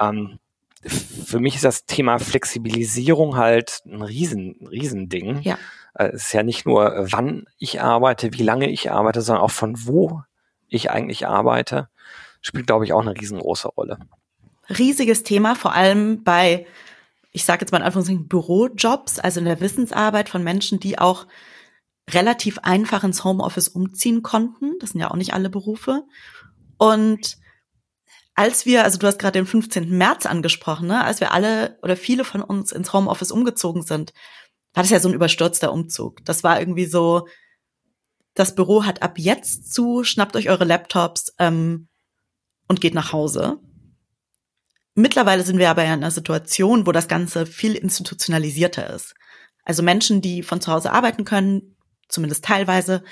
Ähm, 0.00 0.38
für 0.86 1.40
mich 1.40 1.56
ist 1.56 1.64
das 1.64 1.86
Thema 1.86 2.18
Flexibilisierung 2.18 3.36
halt 3.36 3.80
ein 3.86 4.02
riesen, 4.02 4.66
riesen 4.70 5.08
Ding. 5.08 5.40
Ja. 5.42 5.58
Äh, 5.94 6.08
es 6.08 6.26
ist 6.26 6.32
ja 6.32 6.42
nicht 6.42 6.66
nur, 6.66 6.94
äh, 6.94 7.12
wann 7.12 7.46
ich 7.58 7.80
arbeite, 7.80 8.32
wie 8.32 8.42
lange 8.42 8.70
ich 8.70 8.90
arbeite, 8.90 9.22
sondern 9.22 9.44
auch 9.44 9.50
von 9.50 9.86
wo 9.86 10.22
ich 10.68 10.90
eigentlich 10.90 11.26
arbeite. 11.26 11.88
Spielt, 12.40 12.66
glaube 12.66 12.84
ich, 12.84 12.92
auch 12.92 13.00
eine 13.00 13.18
riesengroße 13.18 13.68
Rolle. 13.68 13.98
Riesiges 14.68 15.22
Thema, 15.22 15.54
vor 15.54 15.74
allem 15.74 16.24
bei, 16.24 16.66
ich 17.32 17.44
sage 17.44 17.62
jetzt 17.62 17.72
mal 17.72 17.78
in 17.78 17.84
Anführungszeichen, 17.84 18.28
Bürojobs, 18.28 19.18
also 19.18 19.40
in 19.40 19.46
der 19.46 19.60
Wissensarbeit 19.60 20.28
von 20.28 20.42
Menschen, 20.42 20.80
die 20.80 20.98
auch 20.98 21.26
relativ 22.10 22.58
einfach 22.58 23.04
ins 23.04 23.24
Homeoffice 23.24 23.68
umziehen 23.68 24.22
konnten. 24.22 24.78
Das 24.80 24.90
sind 24.90 25.00
ja 25.00 25.10
auch 25.10 25.16
nicht 25.16 25.32
alle 25.32 25.48
Berufe. 25.48 26.04
Und 26.76 27.38
als 28.34 28.66
wir, 28.66 28.84
also 28.84 28.98
du 28.98 29.06
hast 29.06 29.18
gerade 29.18 29.38
den 29.38 29.46
15. 29.46 29.96
März 29.96 30.26
angesprochen, 30.26 30.88
ne, 30.88 31.04
als 31.04 31.20
wir 31.20 31.32
alle 31.32 31.78
oder 31.82 31.96
viele 31.96 32.24
von 32.24 32.42
uns 32.42 32.72
ins 32.72 32.92
Homeoffice 32.92 33.30
umgezogen 33.30 33.82
sind, 33.82 34.12
war 34.72 34.82
das 34.82 34.90
ja 34.90 34.98
so 34.98 35.08
ein 35.08 35.14
überstürzter 35.14 35.72
Umzug. 35.72 36.24
Das 36.24 36.42
war 36.42 36.58
irgendwie 36.58 36.86
so, 36.86 37.28
das 38.34 38.56
Büro 38.56 38.84
hat 38.84 39.02
ab 39.02 39.18
jetzt 39.18 39.72
zu, 39.72 40.02
schnappt 40.02 40.34
euch 40.34 40.48
eure 40.48 40.64
Laptops 40.64 41.32
ähm, 41.38 41.88
und 42.66 42.80
geht 42.80 42.94
nach 42.94 43.12
Hause. 43.12 43.60
Mittlerweile 44.96 45.44
sind 45.44 45.58
wir 45.58 45.70
aber 45.70 45.84
in 45.84 45.90
einer 45.90 46.10
Situation, 46.10 46.86
wo 46.86 46.92
das 46.92 47.08
Ganze 47.08 47.46
viel 47.46 47.76
institutionalisierter 47.76 48.92
ist. 48.92 49.14
Also 49.64 49.82
Menschen, 49.82 50.20
die 50.20 50.42
von 50.42 50.60
zu 50.60 50.72
Hause 50.72 50.92
arbeiten 50.92 51.24
können, 51.24 51.76
zumindest 52.08 52.44
teilweise, 52.44 53.04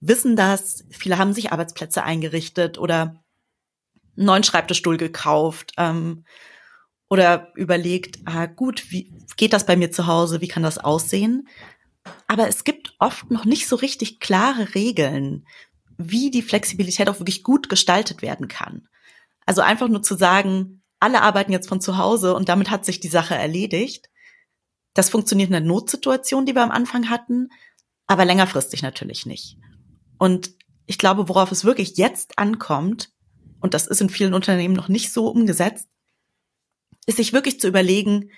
wissen 0.00 0.36
das. 0.36 0.84
Viele 0.90 1.18
haben 1.18 1.32
sich 1.32 1.52
Arbeitsplätze 1.52 2.04
eingerichtet 2.04 2.78
oder 2.78 3.23
einen 4.16 4.26
neuen 4.26 4.44
Schreibtischstuhl 4.44 4.96
gekauft 4.96 5.72
ähm, 5.76 6.24
oder 7.08 7.52
überlegt, 7.54 8.18
ah 8.24 8.46
gut, 8.46 8.90
wie 8.90 9.12
geht 9.36 9.52
das 9.52 9.66
bei 9.66 9.76
mir 9.76 9.90
zu 9.90 10.06
Hause, 10.06 10.40
wie 10.40 10.48
kann 10.48 10.62
das 10.62 10.78
aussehen? 10.78 11.48
Aber 12.26 12.48
es 12.48 12.64
gibt 12.64 12.94
oft 12.98 13.30
noch 13.30 13.44
nicht 13.44 13.68
so 13.68 13.76
richtig 13.76 14.20
klare 14.20 14.74
Regeln, 14.74 15.46
wie 15.96 16.30
die 16.30 16.42
Flexibilität 16.42 17.08
auch 17.08 17.20
wirklich 17.20 17.42
gut 17.42 17.68
gestaltet 17.68 18.22
werden 18.22 18.48
kann. 18.48 18.88
Also 19.46 19.60
einfach 19.60 19.88
nur 19.88 20.02
zu 20.02 20.16
sagen, 20.16 20.82
alle 21.00 21.22
arbeiten 21.22 21.52
jetzt 21.52 21.68
von 21.68 21.80
zu 21.80 21.98
Hause 21.98 22.34
und 22.34 22.48
damit 22.48 22.70
hat 22.70 22.84
sich 22.84 23.00
die 23.00 23.08
Sache 23.08 23.34
erledigt. 23.34 24.08
Das 24.94 25.10
funktioniert 25.10 25.48
in 25.48 25.52
der 25.52 25.60
Notsituation, 25.60 26.46
die 26.46 26.54
wir 26.54 26.62
am 26.62 26.70
Anfang 26.70 27.10
hatten, 27.10 27.48
aber 28.06 28.24
längerfristig 28.24 28.82
natürlich 28.82 29.26
nicht. 29.26 29.58
Und 30.18 30.52
ich 30.86 30.98
glaube, 30.98 31.28
worauf 31.28 31.52
es 31.52 31.64
wirklich 31.64 31.96
jetzt 31.96 32.38
ankommt, 32.38 33.10
und 33.64 33.72
das 33.72 33.86
ist 33.86 34.02
in 34.02 34.10
vielen 34.10 34.34
Unternehmen 34.34 34.74
noch 34.74 34.88
nicht 34.88 35.10
so 35.10 35.26
umgesetzt, 35.28 35.88
ist 37.06 37.16
sich 37.16 37.32
wirklich 37.32 37.58
zu 37.58 37.66
überlegen, 37.66 38.30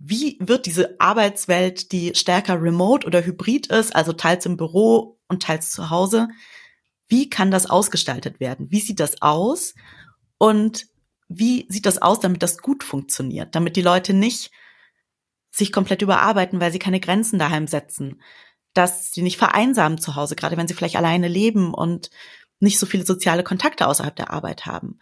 wie 0.00 0.38
wird 0.40 0.66
diese 0.66 1.00
Arbeitswelt, 1.00 1.92
die 1.92 2.16
stärker 2.16 2.60
remote 2.60 3.06
oder 3.06 3.24
hybrid 3.24 3.68
ist, 3.68 3.94
also 3.94 4.12
teils 4.12 4.44
im 4.44 4.56
Büro 4.56 5.20
und 5.28 5.44
teils 5.44 5.70
zu 5.70 5.90
Hause, 5.90 6.26
wie 7.06 7.30
kann 7.30 7.52
das 7.52 7.70
ausgestaltet 7.70 8.40
werden? 8.40 8.68
Wie 8.72 8.80
sieht 8.80 8.98
das 8.98 9.22
aus? 9.22 9.74
Und 10.36 10.88
wie 11.28 11.66
sieht 11.68 11.86
das 11.86 12.02
aus, 12.02 12.18
damit 12.18 12.42
das 12.42 12.58
gut 12.58 12.82
funktioniert? 12.82 13.54
Damit 13.54 13.76
die 13.76 13.82
Leute 13.82 14.14
nicht 14.14 14.50
sich 15.52 15.70
komplett 15.70 16.02
überarbeiten, 16.02 16.58
weil 16.58 16.72
sie 16.72 16.80
keine 16.80 16.98
Grenzen 16.98 17.38
daheim 17.38 17.68
setzen, 17.68 18.20
dass 18.74 19.12
sie 19.12 19.22
nicht 19.22 19.38
vereinsamen 19.38 19.98
zu 19.98 20.16
Hause, 20.16 20.34
gerade 20.34 20.56
wenn 20.56 20.66
sie 20.66 20.74
vielleicht 20.74 20.96
alleine 20.96 21.28
leben 21.28 21.72
und 21.72 22.10
nicht 22.60 22.78
so 22.78 22.86
viele 22.86 23.04
soziale 23.04 23.42
Kontakte 23.42 23.86
außerhalb 23.86 24.16
der 24.16 24.30
Arbeit 24.30 24.66
haben. 24.66 24.98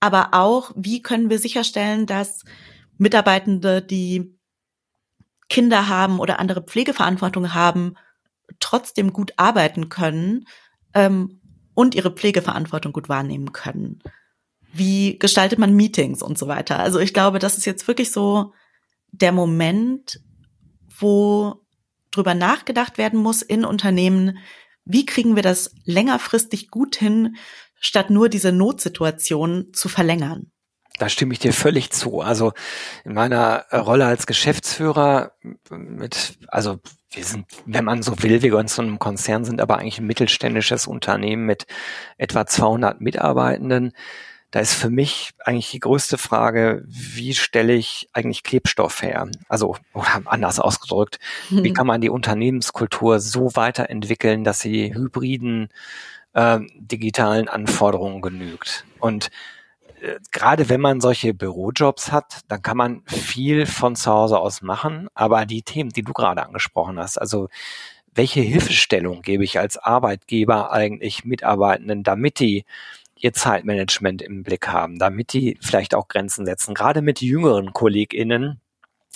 Aber 0.00 0.30
auch, 0.32 0.72
wie 0.74 1.02
können 1.02 1.30
wir 1.30 1.38
sicherstellen, 1.38 2.06
dass 2.06 2.44
Mitarbeitende, 2.98 3.82
die 3.82 4.36
Kinder 5.48 5.88
haben 5.88 6.18
oder 6.18 6.38
andere 6.38 6.62
Pflegeverantwortung 6.62 7.54
haben, 7.54 7.94
trotzdem 8.60 9.12
gut 9.12 9.32
arbeiten 9.36 9.88
können 9.88 10.46
ähm, 10.94 11.40
und 11.74 11.94
ihre 11.94 12.10
Pflegeverantwortung 12.10 12.92
gut 12.92 13.08
wahrnehmen 13.08 13.52
können. 13.52 14.02
Wie 14.72 15.18
gestaltet 15.18 15.58
man 15.58 15.74
Meetings 15.74 16.22
und 16.22 16.38
so 16.38 16.48
weiter? 16.48 16.78
Also 16.78 16.98
ich 16.98 17.12
glaube, 17.12 17.38
das 17.38 17.58
ist 17.58 17.66
jetzt 17.66 17.86
wirklich 17.86 18.10
so 18.10 18.52
der 19.10 19.32
Moment, 19.32 20.20
wo 20.98 21.62
drüber 22.10 22.34
nachgedacht 22.34 22.98
werden 22.98 23.20
muss 23.20 23.42
in 23.42 23.64
Unternehmen, 23.64 24.38
wie 24.84 25.06
kriegen 25.06 25.36
wir 25.36 25.42
das 25.42 25.74
längerfristig 25.84 26.70
gut 26.70 26.96
hin, 26.96 27.36
statt 27.78 28.10
nur 28.10 28.28
diese 28.28 28.52
Notsituation 28.52 29.72
zu 29.72 29.88
verlängern. 29.88 30.52
Da 30.98 31.08
stimme 31.08 31.32
ich 31.32 31.38
dir 31.38 31.52
völlig 31.52 31.90
zu. 31.90 32.20
Also 32.20 32.52
in 33.04 33.14
meiner 33.14 33.64
Rolle 33.72 34.06
als 34.06 34.26
Geschäftsführer 34.26 35.32
mit, 35.70 36.38
also 36.48 36.78
wir 37.10 37.24
sind, 37.24 37.46
wenn 37.66 37.84
man 37.84 38.02
so 38.02 38.22
will, 38.22 38.42
wir 38.42 38.50
gehören 38.50 38.68
zu 38.68 38.82
einem 38.82 38.98
Konzern, 38.98 39.44
sind 39.44 39.60
aber 39.60 39.78
eigentlich 39.78 39.98
ein 39.98 40.06
mittelständisches 40.06 40.86
Unternehmen 40.86 41.46
mit 41.46 41.66
etwa 42.18 42.46
200 42.46 43.00
Mitarbeitenden. 43.00 43.92
Da 44.52 44.60
ist 44.60 44.74
für 44.74 44.90
mich 44.90 45.32
eigentlich 45.38 45.70
die 45.70 45.80
größte 45.80 46.18
Frage, 46.18 46.84
wie 46.86 47.32
stelle 47.32 47.72
ich 47.72 48.08
eigentlich 48.12 48.42
Klebstoff 48.42 49.02
her? 49.02 49.26
Also, 49.48 49.76
oder 49.94 50.22
anders 50.26 50.60
ausgedrückt, 50.60 51.18
mhm. 51.48 51.64
wie 51.64 51.72
kann 51.72 51.86
man 51.86 52.02
die 52.02 52.10
Unternehmenskultur 52.10 53.18
so 53.18 53.56
weiterentwickeln, 53.56 54.44
dass 54.44 54.60
sie 54.60 54.94
hybriden 54.94 55.70
äh, 56.34 56.60
digitalen 56.76 57.48
Anforderungen 57.48 58.20
genügt? 58.20 58.84
Und 59.00 59.30
äh, 60.02 60.18
gerade 60.32 60.68
wenn 60.68 60.82
man 60.82 61.00
solche 61.00 61.32
Bürojobs 61.32 62.12
hat, 62.12 62.40
dann 62.48 62.60
kann 62.60 62.76
man 62.76 63.02
viel 63.06 63.64
von 63.64 63.96
zu 63.96 64.12
Hause 64.12 64.38
aus 64.38 64.60
machen. 64.60 65.08
Aber 65.14 65.46
die 65.46 65.62
Themen, 65.62 65.90
die 65.90 66.02
du 66.02 66.12
gerade 66.12 66.44
angesprochen 66.44 66.98
hast, 66.98 67.16
also 67.16 67.48
welche 68.14 68.40
Hilfestellung 68.40 69.22
gebe 69.22 69.44
ich 69.44 69.58
als 69.58 69.78
Arbeitgeber 69.78 70.72
eigentlich 70.72 71.24
Mitarbeitenden, 71.24 72.02
damit 72.02 72.38
die 72.38 72.66
ihr 73.22 73.32
Zeitmanagement 73.32 74.20
im 74.20 74.42
Blick 74.42 74.68
haben, 74.68 74.98
damit 74.98 75.32
die 75.32 75.56
vielleicht 75.60 75.94
auch 75.94 76.08
Grenzen 76.08 76.44
setzen, 76.44 76.74
gerade 76.74 77.02
mit 77.02 77.20
jüngeren 77.20 77.72
KollegInnen, 77.72 78.60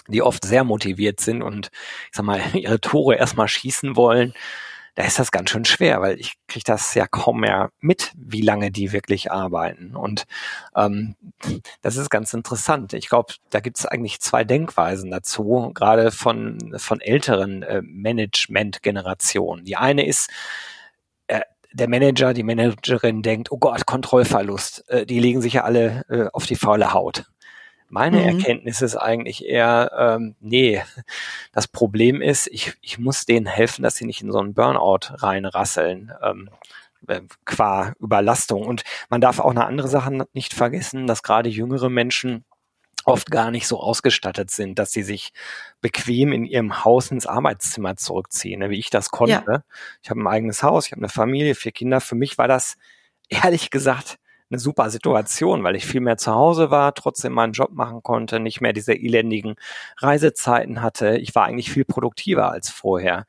die 0.08 0.22
oft 0.22 0.44
sehr 0.44 0.62
motiviert 0.62 1.20
sind 1.20 1.42
und 1.42 1.70
ich 2.10 2.16
sag 2.16 2.24
mal, 2.24 2.40
ihre 2.54 2.80
Tore 2.80 3.16
erstmal 3.16 3.48
schießen 3.48 3.96
wollen, 3.96 4.32
da 4.94 5.04
ist 5.04 5.18
das 5.18 5.30
ganz 5.30 5.50
schön 5.50 5.66
schwer, 5.66 6.00
weil 6.00 6.18
ich 6.18 6.36
kriege 6.48 6.64
das 6.64 6.94
ja 6.94 7.06
kaum 7.06 7.40
mehr 7.40 7.70
mit, 7.80 8.12
wie 8.16 8.40
lange 8.40 8.70
die 8.70 8.92
wirklich 8.92 9.30
arbeiten. 9.30 9.94
Und 9.94 10.26
ähm, 10.74 11.16
das 11.82 11.96
ist 11.98 12.08
ganz 12.08 12.32
interessant. 12.32 12.94
Ich 12.94 13.10
glaube, 13.10 13.34
da 13.50 13.60
gibt 13.60 13.78
es 13.78 13.84
eigentlich 13.84 14.20
zwei 14.20 14.42
Denkweisen 14.42 15.10
dazu, 15.10 15.70
gerade 15.74 16.12
von, 16.12 16.72
von 16.78 17.02
älteren 17.02 17.62
äh, 17.62 17.82
Management-Generationen. 17.82 19.66
Die 19.66 19.76
eine 19.76 20.06
ist, 20.06 20.30
der 21.76 21.88
Manager, 21.88 22.32
die 22.32 22.42
Managerin 22.42 23.22
denkt, 23.22 23.52
oh 23.52 23.58
Gott, 23.58 23.86
Kontrollverlust, 23.86 24.88
äh, 24.88 25.06
die 25.06 25.20
legen 25.20 25.42
sich 25.42 25.54
ja 25.54 25.64
alle 25.64 26.04
äh, 26.08 26.26
auf 26.32 26.46
die 26.46 26.56
faule 26.56 26.92
Haut. 26.92 27.24
Meine 27.88 28.18
mhm. 28.18 28.38
Erkenntnis 28.38 28.82
ist 28.82 28.96
eigentlich 28.96 29.44
eher, 29.44 29.92
ähm, 29.96 30.34
nee, 30.40 30.82
das 31.52 31.68
Problem 31.68 32.20
ist, 32.20 32.48
ich, 32.48 32.74
ich 32.80 32.98
muss 32.98 33.26
denen 33.26 33.46
helfen, 33.46 33.82
dass 33.82 33.96
sie 33.96 34.06
nicht 34.06 34.22
in 34.22 34.32
so 34.32 34.38
einen 34.38 34.54
Burnout 34.54 35.14
reinrasseln. 35.22 36.12
Ähm, 36.22 36.50
äh, 37.06 37.20
qua 37.44 37.92
Überlastung. 38.00 38.64
Und 38.64 38.82
man 39.10 39.20
darf 39.20 39.38
auch 39.38 39.50
eine 39.50 39.66
andere 39.66 39.86
Sache 39.86 40.26
nicht 40.32 40.54
vergessen, 40.54 41.06
dass 41.06 41.22
gerade 41.22 41.48
jüngere 41.48 41.88
Menschen 41.88 42.44
oft 43.06 43.30
gar 43.30 43.50
nicht 43.50 43.66
so 43.68 43.80
ausgestattet 43.80 44.50
sind, 44.50 44.78
dass 44.78 44.90
sie 44.90 45.04
sich 45.04 45.32
bequem 45.80 46.32
in 46.32 46.44
ihrem 46.44 46.84
Haus 46.84 47.10
ins 47.10 47.26
Arbeitszimmer 47.26 47.96
zurückziehen, 47.96 48.58
ne, 48.58 48.68
wie 48.68 48.78
ich 48.78 48.90
das 48.90 49.10
konnte. 49.10 49.44
Ja. 49.48 49.62
Ich 50.02 50.10
habe 50.10 50.20
ein 50.20 50.26
eigenes 50.26 50.62
Haus, 50.62 50.86
ich 50.86 50.92
habe 50.92 51.00
eine 51.00 51.08
Familie, 51.08 51.54
vier 51.54 51.72
Kinder. 51.72 52.00
Für 52.00 52.16
mich 52.16 52.36
war 52.36 52.48
das 52.48 52.76
ehrlich 53.28 53.70
gesagt 53.70 54.18
eine 54.50 54.58
super 54.58 54.90
Situation, 54.90 55.64
weil 55.64 55.76
ich 55.76 55.86
viel 55.86 56.00
mehr 56.00 56.18
zu 56.18 56.32
Hause 56.32 56.70
war, 56.70 56.94
trotzdem 56.94 57.32
meinen 57.32 57.52
Job 57.52 57.72
machen 57.72 58.02
konnte, 58.02 58.38
nicht 58.40 58.60
mehr 58.60 58.72
diese 58.72 58.92
elendigen 58.92 59.56
Reisezeiten 59.98 60.82
hatte. 60.82 61.16
Ich 61.18 61.34
war 61.34 61.44
eigentlich 61.44 61.70
viel 61.70 61.84
produktiver 61.84 62.50
als 62.50 62.70
vorher. 62.70 63.26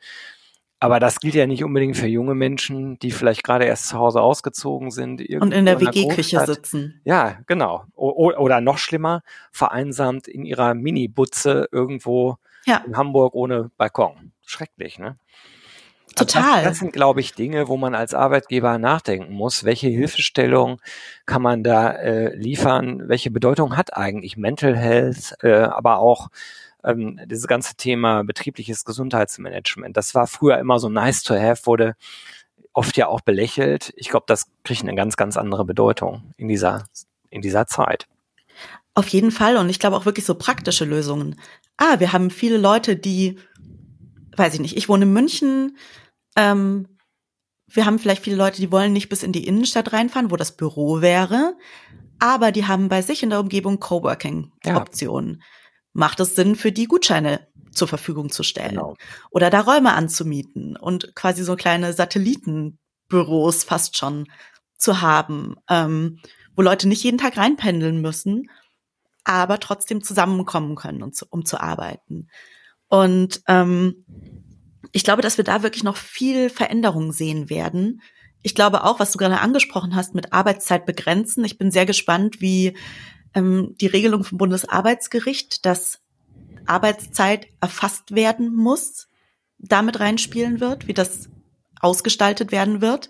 Aber 0.79 0.99
das 0.99 1.19
gilt 1.19 1.33
ja 1.33 1.47
nicht 1.47 1.63
unbedingt 1.63 1.97
für 1.97 2.05
junge 2.05 2.35
Menschen, 2.35 2.99
die 2.99 3.11
vielleicht 3.11 3.43
gerade 3.43 3.65
erst 3.65 3.87
zu 3.87 3.97
Hause 3.97 4.21
ausgezogen 4.21 4.91
sind. 4.91 5.21
Und 5.39 5.51
in 5.51 5.65
der 5.65 5.81
WG-Küche 5.81 6.45
sitzen. 6.45 7.01
Ja, 7.03 7.39
genau. 7.47 7.85
O 7.95 8.31
oder 8.31 8.61
noch 8.61 8.77
schlimmer, 8.77 9.23
vereinsamt 9.51 10.27
in 10.27 10.45
ihrer 10.45 10.75
Mini-Butze 10.75 11.67
irgendwo 11.71 12.37
ja. 12.65 12.83
in 12.85 12.95
Hamburg 12.95 13.33
ohne 13.33 13.71
Balkon. 13.77 14.33
Schrecklich, 14.45 14.99
ne? 14.99 15.17
Total. 16.15 16.43
Also 16.43 16.55
das, 16.55 16.63
das, 16.63 16.79
sind, 16.79 16.93
glaube 16.93 17.21
ich, 17.21 17.33
Dinge, 17.33 17.67
wo 17.67 17.77
man 17.77 17.93
als 17.93 18.13
Arbeitgeber 18.13 18.77
nachdenken 18.77 19.33
muss. 19.33 19.63
Welche 19.63 19.87
Hilfestellung 19.87 20.79
kann 21.25 21.41
man 21.41 21.63
da 21.63 21.91
äh, 21.91 22.35
liefern? 22.35 23.07
Welche 23.07 23.29
Bedeutung 23.29 23.77
hat 23.77 23.95
eigentlich 23.95 24.37
Mental 24.37 24.75
Health, 24.75 25.35
äh, 25.41 25.53
aber 25.53 25.99
auch 25.99 26.29
ähm, 26.88 27.19
dieses 27.26 27.47
ganze 27.47 27.76
Thema 27.76 28.23
betriebliches 28.23 28.86
Gesundheitsmanagement, 28.86 29.95
das 29.97 30.15
war 30.15 30.26
früher 30.26 30.58
immer 30.58 30.80
so 30.80 30.89
nice 30.89 31.21
to 31.23 31.36
have, 31.36 31.65
wurde 31.65 31.95
oft 32.73 32.95
ja 32.95 33.08
auch 33.08 33.21
belächelt. 33.21 33.93
Ich 33.97 34.10
glaube, 34.10 34.26
das 34.28 34.47
kriegt 34.63 34.84
eine 34.84 34.95
ganz, 34.95 35.17
ganz 35.17 35.36
andere 35.36 35.65
Bedeutung 35.65 36.34
in 36.38 36.47
dieser, 36.47 36.86
in 37.30 37.41
dieser 37.41 37.67
Zeit. 37.67 38.08
Auf 38.93 39.08
jeden 39.10 39.32
Fall. 39.32 39.58
Und 39.58 39.69
ich 39.69 39.80
glaube 39.80 39.97
auch 39.97 40.06
wirklich 40.06 40.26
so 40.26 40.36
praktische 40.36 40.86
Lösungen. 40.86 41.39
Ah, 41.78 42.00
wir 42.00 42.13
haben 42.13 42.30
viele 42.30 42.58
Leute, 42.58 42.95
die, 42.95 43.38
weiß 44.36 44.54
ich 44.56 44.60
nicht, 44.60 44.78
ich 44.78 44.89
wohne 44.89 45.06
in 45.06 45.13
München, 45.13 45.78
ähm, 46.36 46.88
wir 47.69 47.86
haben 47.86 48.00
vielleicht 48.00 48.23
viele 48.23 48.38
Leute, 48.38 48.62
die 48.62 48.71
wollen 48.71 48.93
nicht 48.93 49.10
bis 49.10 49.23
in 49.23 49.34
die 49.34 49.45
Innenstadt 49.45 49.91
reinfahren, 49.91 50.32
wo 50.32 50.38
das 50.38 50.56
Büro 50.56 51.02
wäre, 51.02 51.58
aber 52.17 52.54
die 52.54 52.65
haben 52.65 52.88
bei 52.88 53.02
sich 53.02 53.23
in 53.23 53.30
der 53.30 53.41
Umgebung 53.41 53.80
Coworking-Optionen. 53.80 55.41
Ja 55.41 55.45
macht 55.97 56.19
es 56.19 56.36
Sinn, 56.36 56.55
für 56.55 56.71
die 56.71 56.86
Gutscheine 56.86 57.47
zur 57.71 57.88
Verfügung 57.88 58.29
zu 58.29 58.43
stellen 58.43 58.75
genau. 58.75 58.95
oder 59.31 59.49
da 59.49 59.62
Räume 59.62 59.93
anzumieten 59.93 60.77
und 60.77 61.15
quasi 61.15 61.43
so 61.43 61.55
kleine 61.55 61.91
Satellitenbüros 61.91 63.63
fast 63.63 63.97
schon 63.97 64.27
zu 64.77 65.01
haben, 65.01 65.55
ähm, 65.67 66.19
wo 66.55 66.62
Leute 66.62 66.88
nicht 66.88 67.03
jeden 67.03 67.17
Tag 67.17 67.38
reinpendeln 67.38 67.99
müssen, 67.99 68.49
aber 69.23 69.60
trotzdem 69.60 70.03
zusammenkommen 70.03 70.75
können, 70.75 71.01
um 71.01 71.13
zu, 71.13 71.25
um 71.29 71.45
zu 71.45 71.60
arbeiten. 71.60 72.27
Und 72.89 73.41
ähm, 73.47 74.05
ich 74.91 75.03
glaube, 75.03 75.23
dass 75.23 75.38
wir 75.38 75.43
da 75.43 75.63
wirklich 75.63 75.83
noch 75.83 75.97
viel 75.97 76.51
Veränderung 76.51 77.12
sehen 77.12 77.49
werden. 77.49 78.03
Ich 78.43 78.53
glaube 78.53 78.83
auch, 78.83 78.99
was 78.99 79.12
du 79.12 79.17
gerade 79.17 79.39
angesprochen 79.39 79.95
hast 79.95 80.13
mit 80.13 80.31
Arbeitszeit 80.31 80.86
begrenzen. 80.86 81.43
Ich 81.43 81.57
bin 81.57 81.71
sehr 81.71 81.88
gespannt, 81.88 82.39
wie 82.39 82.77
ähm, 83.38 83.76
die 83.80 83.88
Regelung 83.88 84.23
vom 84.23 84.38
Bundesarbeitsgericht, 84.39 85.65
dass 85.65 86.00
Arbeitszeit 86.65 87.47
erfasst 87.62 88.15
werden 88.15 88.54
muss, 88.54 89.08
damit 89.60 90.00
reinspielen 90.00 90.60
wird, 90.60 90.88
wie 90.88 90.93
das 90.93 91.30
ausgestaltet 91.80 92.52
werden 92.52 92.82
wird. 92.82 93.10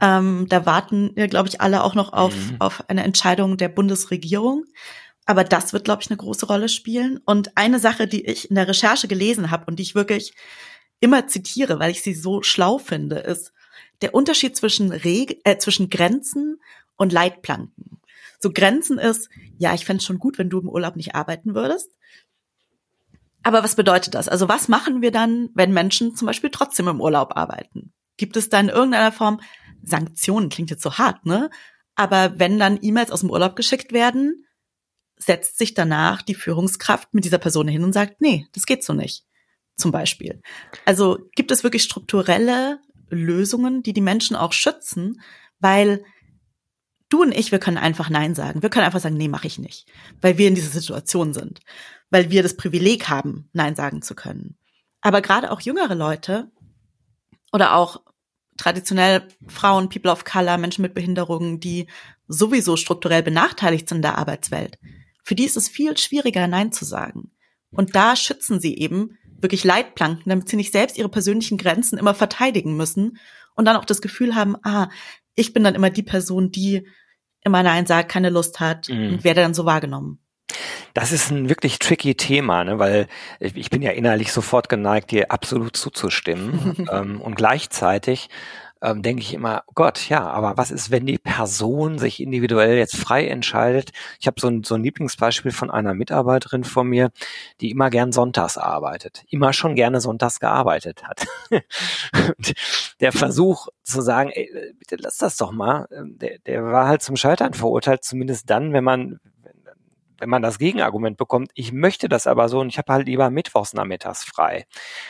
Ähm, 0.00 0.46
da 0.48 0.64
warten 0.64 1.12
ja, 1.16 1.26
glaube 1.26 1.48
ich, 1.48 1.60
alle 1.60 1.82
auch 1.82 1.94
noch 1.94 2.12
auf, 2.12 2.34
mhm. 2.34 2.56
auf 2.60 2.88
eine 2.88 3.02
Entscheidung 3.02 3.56
der 3.56 3.68
Bundesregierung. 3.68 4.64
Aber 5.26 5.44
das 5.44 5.72
wird, 5.72 5.84
glaube 5.84 6.02
ich, 6.02 6.10
eine 6.10 6.16
große 6.16 6.46
Rolle 6.46 6.68
spielen. 6.68 7.20
Und 7.24 7.56
eine 7.56 7.78
Sache, 7.78 8.06
die 8.06 8.24
ich 8.24 8.48
in 8.48 8.56
der 8.56 8.68
Recherche 8.68 9.08
gelesen 9.08 9.50
habe 9.50 9.66
und 9.66 9.78
die 9.78 9.84
ich 9.84 9.94
wirklich 9.94 10.34
immer 11.00 11.26
zitiere, 11.26 11.78
weil 11.78 11.90
ich 11.90 12.02
sie 12.02 12.14
so 12.14 12.42
schlau 12.42 12.78
finde, 12.78 13.16
ist 13.16 13.52
der 14.02 14.14
Unterschied 14.14 14.56
zwischen, 14.56 14.90
Reg 14.92 15.40
äh, 15.44 15.58
zwischen 15.58 15.90
Grenzen 15.90 16.60
und 16.96 17.12
Leitplanken 17.12 18.01
so 18.42 18.52
Grenzen 18.52 18.98
ist, 18.98 19.30
ja, 19.56 19.72
ich 19.72 19.84
fände 19.84 20.00
es 20.00 20.04
schon 20.04 20.18
gut, 20.18 20.36
wenn 20.38 20.50
du 20.50 20.60
im 20.60 20.68
Urlaub 20.68 20.96
nicht 20.96 21.14
arbeiten 21.14 21.54
würdest. 21.54 21.90
Aber 23.44 23.62
was 23.62 23.76
bedeutet 23.76 24.14
das? 24.14 24.28
Also 24.28 24.48
was 24.48 24.68
machen 24.68 25.00
wir 25.00 25.12
dann, 25.12 25.50
wenn 25.54 25.72
Menschen 25.72 26.16
zum 26.16 26.26
Beispiel 26.26 26.50
trotzdem 26.50 26.88
im 26.88 27.00
Urlaub 27.00 27.36
arbeiten? 27.36 27.92
Gibt 28.16 28.36
es 28.36 28.48
da 28.48 28.60
in 28.60 28.68
irgendeiner 28.68 29.12
Form 29.12 29.40
Sanktionen? 29.82 30.48
Klingt 30.48 30.70
jetzt 30.70 30.82
so 30.82 30.98
hart, 30.98 31.24
ne? 31.24 31.50
Aber 31.94 32.38
wenn 32.38 32.58
dann 32.58 32.78
E-Mails 32.80 33.10
aus 33.10 33.20
dem 33.20 33.30
Urlaub 33.30 33.56
geschickt 33.56 33.92
werden, 33.92 34.46
setzt 35.16 35.58
sich 35.58 35.74
danach 35.74 36.22
die 36.22 36.34
Führungskraft 36.34 37.14
mit 37.14 37.24
dieser 37.24 37.38
Person 37.38 37.68
hin 37.68 37.84
und 37.84 37.92
sagt, 37.92 38.20
nee, 38.20 38.46
das 38.52 38.66
geht 38.66 38.84
so 38.84 38.92
nicht. 38.92 39.24
Zum 39.76 39.92
Beispiel. 39.92 40.40
Also 40.84 41.18
gibt 41.34 41.50
es 41.50 41.64
wirklich 41.64 41.82
strukturelle 41.82 42.80
Lösungen, 43.08 43.82
die 43.82 43.92
die 43.92 44.00
Menschen 44.00 44.36
auch 44.36 44.52
schützen, 44.52 45.20
weil 45.58 46.04
du 47.12 47.22
und 47.22 47.32
ich, 47.32 47.52
wir 47.52 47.58
können 47.58 47.78
einfach 47.78 48.10
Nein 48.10 48.34
sagen. 48.34 48.62
Wir 48.62 48.70
können 48.70 48.86
einfach 48.86 49.00
sagen, 49.00 49.16
nee, 49.16 49.28
mache 49.28 49.46
ich 49.46 49.58
nicht, 49.58 49.86
weil 50.20 50.38
wir 50.38 50.48
in 50.48 50.54
dieser 50.54 50.70
Situation 50.70 51.34
sind, 51.34 51.60
weil 52.10 52.30
wir 52.30 52.42
das 52.42 52.56
Privileg 52.56 53.08
haben, 53.08 53.48
Nein 53.52 53.74
sagen 53.74 54.02
zu 54.02 54.14
können. 54.14 54.56
Aber 55.00 55.20
gerade 55.20 55.50
auch 55.50 55.60
jüngere 55.60 55.94
Leute 55.94 56.50
oder 57.52 57.74
auch 57.74 58.00
traditionell 58.56 59.26
Frauen, 59.48 59.88
People 59.88 60.10
of 60.10 60.24
Color, 60.24 60.58
Menschen 60.58 60.82
mit 60.82 60.94
Behinderungen, 60.94 61.60
die 61.60 61.86
sowieso 62.28 62.76
strukturell 62.76 63.22
benachteiligt 63.22 63.88
sind 63.88 63.98
in 63.98 64.02
der 64.02 64.18
Arbeitswelt, 64.18 64.78
für 65.24 65.34
die 65.34 65.44
ist 65.44 65.56
es 65.56 65.68
viel 65.68 65.96
schwieriger, 65.96 66.46
Nein 66.46 66.72
zu 66.72 66.84
sagen. 66.84 67.30
Und 67.70 67.94
da 67.94 68.16
schützen 68.16 68.60
sie 68.60 68.76
eben 68.76 69.18
wirklich 69.24 69.64
Leitplanken, 69.64 70.30
damit 70.30 70.48
sie 70.48 70.56
nicht 70.56 70.72
selbst 70.72 70.98
ihre 70.98 71.08
persönlichen 71.08 71.58
Grenzen 71.58 71.98
immer 71.98 72.14
verteidigen 72.14 72.76
müssen 72.76 73.18
und 73.54 73.64
dann 73.64 73.76
auch 73.76 73.84
das 73.84 74.00
Gefühl 74.02 74.34
haben, 74.34 74.56
ah, 74.62 74.88
ich 75.34 75.52
bin 75.52 75.64
dann 75.64 75.74
immer 75.74 75.90
die 75.90 76.02
Person, 76.02 76.50
die 76.50 76.86
immer 77.44 77.62
Nein 77.62 77.86
sagt, 77.86 78.10
keine 78.10 78.30
Lust 78.30 78.60
hat 78.60 78.88
mhm. 78.88 79.14
und 79.14 79.24
werde 79.24 79.42
dann 79.42 79.54
so 79.54 79.64
wahrgenommen. 79.64 80.18
Das 80.94 81.12
ist 81.12 81.30
ein 81.30 81.48
wirklich 81.48 81.78
tricky 81.78 82.14
Thema, 82.14 82.64
ne? 82.64 82.78
weil 82.78 83.08
ich 83.40 83.70
bin 83.70 83.80
ja 83.80 83.92
innerlich 83.92 84.32
sofort 84.32 84.68
geneigt, 84.68 85.10
dir 85.10 85.30
absolut 85.30 85.76
zuzustimmen. 85.76 86.86
ähm, 86.92 87.20
und 87.20 87.34
gleichzeitig 87.34 88.28
ähm, 88.82 89.02
denke 89.02 89.22
ich 89.22 89.32
immer, 89.32 89.62
Gott, 89.74 90.08
ja, 90.08 90.26
aber 90.26 90.56
was 90.56 90.70
ist, 90.70 90.90
wenn 90.90 91.06
die 91.06 91.18
Person 91.18 91.98
sich 91.98 92.20
individuell 92.20 92.76
jetzt 92.76 92.96
frei 92.96 93.26
entscheidet? 93.28 93.92
Ich 94.20 94.26
habe 94.26 94.40
so 94.40 94.48
ein, 94.48 94.64
so 94.64 94.74
ein 94.74 94.82
Lieblingsbeispiel 94.82 95.52
von 95.52 95.70
einer 95.70 95.94
Mitarbeiterin 95.94 96.64
von 96.64 96.88
mir, 96.88 97.12
die 97.60 97.70
immer 97.70 97.90
gern 97.90 98.12
sonntags 98.12 98.58
arbeitet, 98.58 99.24
immer 99.30 99.52
schon 99.52 99.76
gerne 99.76 100.00
sonntags 100.00 100.40
gearbeitet 100.40 101.04
hat. 101.04 101.26
der 103.00 103.12
Versuch 103.12 103.68
zu 103.84 104.02
sagen, 104.02 104.30
ey, 104.30 104.50
bitte 104.78 104.96
lass 104.96 105.16
das 105.16 105.36
doch 105.36 105.52
mal, 105.52 105.86
ähm, 105.96 106.18
der, 106.18 106.38
der 106.40 106.64
war 106.64 106.88
halt 106.88 107.02
zum 107.02 107.16
Scheitern 107.16 107.54
verurteilt, 107.54 108.02
zumindest 108.02 108.50
dann, 108.50 108.72
wenn 108.72 108.84
man 108.84 109.20
wenn 110.22 110.30
man 110.30 110.40
das 110.40 110.60
Gegenargument 110.60 111.16
bekommt, 111.16 111.50
ich 111.54 111.72
möchte 111.72 112.08
das 112.08 112.28
aber 112.28 112.48
so 112.48 112.60
und 112.60 112.68
ich 112.68 112.78
habe 112.78 112.92
halt 112.92 113.06
lieber 113.08 113.28
mittwochs 113.28 113.74
nachmittags 113.74 114.22
frei. 114.22 114.66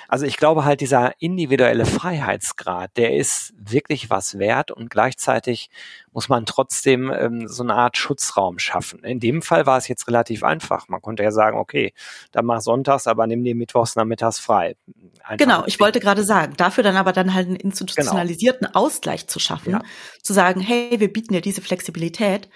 Also 0.09 0.25
ich 0.25 0.39
glaube 0.39 0.65
halt, 0.65 0.81
dieser 0.81 1.13
individuelle 1.21 1.85
Freiheitsgrad, 1.85 2.97
der 2.97 3.15
ist 3.15 3.53
wirklich 3.59 4.09
was 4.09 4.39
wert 4.39 4.71
und 4.71 4.89
gleichzeitig 4.89 5.69
muss 6.13 6.31
man 6.31 6.47
trotzdem 6.47 7.13
ähm, 7.15 7.47
so 7.47 7.63
eine 7.63 7.75
Art 7.75 7.99
Schutzraum 7.99 8.59
schaffen. 8.59 9.05
In 9.05 9.21
dem 9.21 9.43
Fall 9.43 9.67
war 9.67 9.77
es 9.77 9.87
jetzt 9.87 10.09
relativ 10.09 10.45
einfach. 10.45 10.89
Man 10.89 11.03
konnte 11.03 11.23
ja 11.23 11.31
sagen, 11.31 11.59
okay, 11.59 11.93
dann 12.31 12.47
mach 12.47 12.63
sonntags, 12.63 13.07
aber 13.07 13.27
nimm 13.27 13.45
dir 13.45 13.55
mittwochs 13.55 13.95
nachmittags 13.95 14.39
frei. 14.39 14.77
Einfach 15.23 15.37
genau, 15.37 15.65
ich 15.67 15.79
wollte 15.79 16.01
gerade 16.01 16.25
sagen, 16.25 16.55
dafür 16.57 16.85
dann 16.85 16.97
aber 16.97 17.13
dann 17.13 17.35
halt 17.35 17.49
einen 17.49 17.57
institutionalisierten 17.57 18.69
genau. 18.69 18.81
Ausgleich 18.81 19.27
zu 19.27 19.39
schaffen, 19.39 19.73
ja. 19.73 19.83
zu 20.23 20.33
sagen, 20.33 20.61
hey, 20.61 20.99
wir 21.01 21.13
bieten 21.13 21.35
dir 21.35 21.43
diese 21.43 21.61
Flexibilität, 21.61 22.49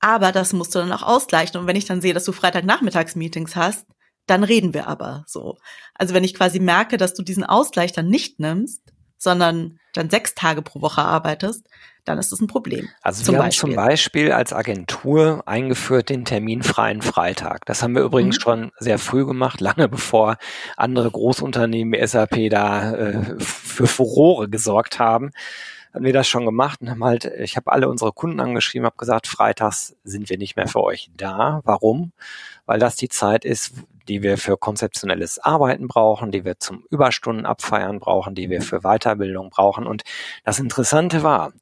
aber 0.00 0.32
das 0.32 0.52
musst 0.52 0.74
du 0.74 0.78
dann 0.78 0.92
auch 0.92 1.02
ausgleichen. 1.02 1.60
Und 1.60 1.66
wenn 1.66 1.76
ich 1.76 1.84
dann 1.84 2.00
sehe, 2.00 2.14
dass 2.14 2.24
du 2.24 2.32
Freitagnachmittags-Meetings 2.32 3.56
hast, 3.56 3.86
dann 4.26 4.44
reden 4.44 4.74
wir 4.74 4.88
aber 4.88 5.24
so. 5.26 5.56
Also 5.94 6.14
wenn 6.14 6.24
ich 6.24 6.34
quasi 6.34 6.60
merke, 6.60 6.96
dass 6.96 7.14
du 7.14 7.22
diesen 7.22 7.44
Ausgleich 7.44 7.92
dann 7.92 8.08
nicht 8.08 8.40
nimmst, 8.40 8.82
sondern 9.18 9.78
dann 9.94 10.10
sechs 10.10 10.34
Tage 10.34 10.62
pro 10.62 10.82
Woche 10.82 11.02
arbeitest, 11.02 11.66
dann 12.04 12.18
ist 12.18 12.30
das 12.30 12.40
ein 12.40 12.46
Problem. 12.46 12.88
Also 13.02 13.24
zum 13.24 13.34
wir 13.34 13.38
Beispiel. 13.38 13.70
haben 13.70 13.74
zum 13.74 13.84
Beispiel 13.84 14.32
als 14.32 14.52
Agentur 14.52 15.42
eingeführt 15.46 16.08
den 16.08 16.24
terminfreien 16.24 17.02
Freitag. 17.02 17.64
Das 17.66 17.82
haben 17.82 17.94
wir 17.94 18.02
übrigens 18.02 18.36
mhm. 18.36 18.40
schon 18.40 18.72
sehr 18.78 18.98
früh 18.98 19.24
gemacht, 19.24 19.60
lange 19.60 19.88
bevor 19.88 20.36
andere 20.76 21.10
Großunternehmen 21.10 21.94
wie 21.94 22.06
SAP 22.06 22.50
da 22.50 22.94
äh, 22.94 23.40
für 23.40 23.86
Furore 23.86 24.48
gesorgt 24.48 24.98
haben 24.98 25.32
hatten 25.96 26.04
wir 26.04 26.12
das 26.12 26.28
schon 26.28 26.44
gemacht 26.44 26.82
und 26.82 26.90
haben 26.90 27.02
halt, 27.02 27.24
ich 27.24 27.56
habe 27.56 27.72
alle 27.72 27.88
unsere 27.88 28.12
Kunden 28.12 28.38
angeschrieben, 28.38 28.84
habe 28.84 28.98
gesagt, 28.98 29.26
freitags 29.26 29.96
sind 30.04 30.28
wir 30.28 30.36
nicht 30.36 30.54
mehr 30.54 30.68
für 30.68 30.82
euch 30.82 31.10
da. 31.16 31.62
Warum? 31.64 32.12
Weil 32.66 32.78
das 32.78 32.96
die 32.96 33.08
Zeit 33.08 33.46
ist, 33.46 33.72
die 34.06 34.22
wir 34.22 34.36
für 34.36 34.58
konzeptionelles 34.58 35.38
Arbeiten 35.38 35.88
brauchen, 35.88 36.32
die 36.32 36.44
wir 36.44 36.58
zum 36.58 36.84
Überstunden 36.90 37.46
abfeiern 37.46 37.98
brauchen, 37.98 38.34
die 38.34 38.50
wir 38.50 38.60
für 38.60 38.80
Weiterbildung 38.80 39.48
brauchen. 39.48 39.86
Und 39.86 40.02
das 40.44 40.58
Interessante 40.58 41.22
war, 41.22 41.54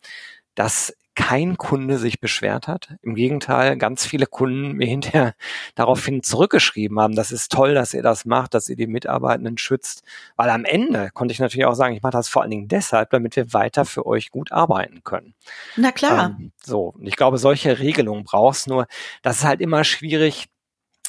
dass 0.57 0.93
kein 1.15 1.57
Kunde 1.57 1.99
sich 1.99 2.21
beschwert 2.21 2.69
hat. 2.69 2.95
Im 3.03 3.15
Gegenteil, 3.15 3.77
ganz 3.77 4.05
viele 4.07 4.27
Kunden 4.27 4.73
mir 4.73 4.87
hinterher 4.87 5.35
daraufhin 5.75 6.23
zurückgeschrieben 6.23 6.99
haben, 7.01 7.15
das 7.15 7.33
ist 7.33 7.53
toll, 7.53 7.75
dass 7.75 7.95
ihr 7.95 8.03
das 8.03 8.25
macht, 8.25 8.55
dass 8.55 8.69
ihr 8.69 8.77
die 8.77 8.87
Mitarbeitenden 8.87 9.59
schützt. 9.59 10.03
Weil 10.37 10.51
am 10.51 10.65
Ende 10.65 11.11
konnte 11.13 11.33
ich 11.33 11.41
natürlich 11.41 11.67
auch 11.67 11.75
sagen, 11.75 11.95
ich 11.95 12.03
mache 12.03 12.13
das 12.13 12.29
vor 12.29 12.43
allen 12.43 12.51
Dingen 12.51 12.69
deshalb, 12.69 13.11
damit 13.11 13.37
wir 13.37 13.53
weiter 13.53 13.85
für 13.85 14.07
euch 14.07 14.31
gut 14.31 14.53
arbeiten 14.53 15.03
können. 15.05 15.35
Na 15.77 15.93
klar. 15.93 16.37
Ähm, 16.39 16.53
so, 16.63 16.95
und 16.99 17.07
ich 17.07 17.17
glaube, 17.17 17.39
solche 17.39 17.79
Regelungen 17.79 18.25
brauchst 18.25 18.67
nur. 18.67 18.87
Das 19.23 19.39
ist 19.39 19.45
halt 19.45 19.61
immer 19.61 19.85
schwierig, 19.85 20.49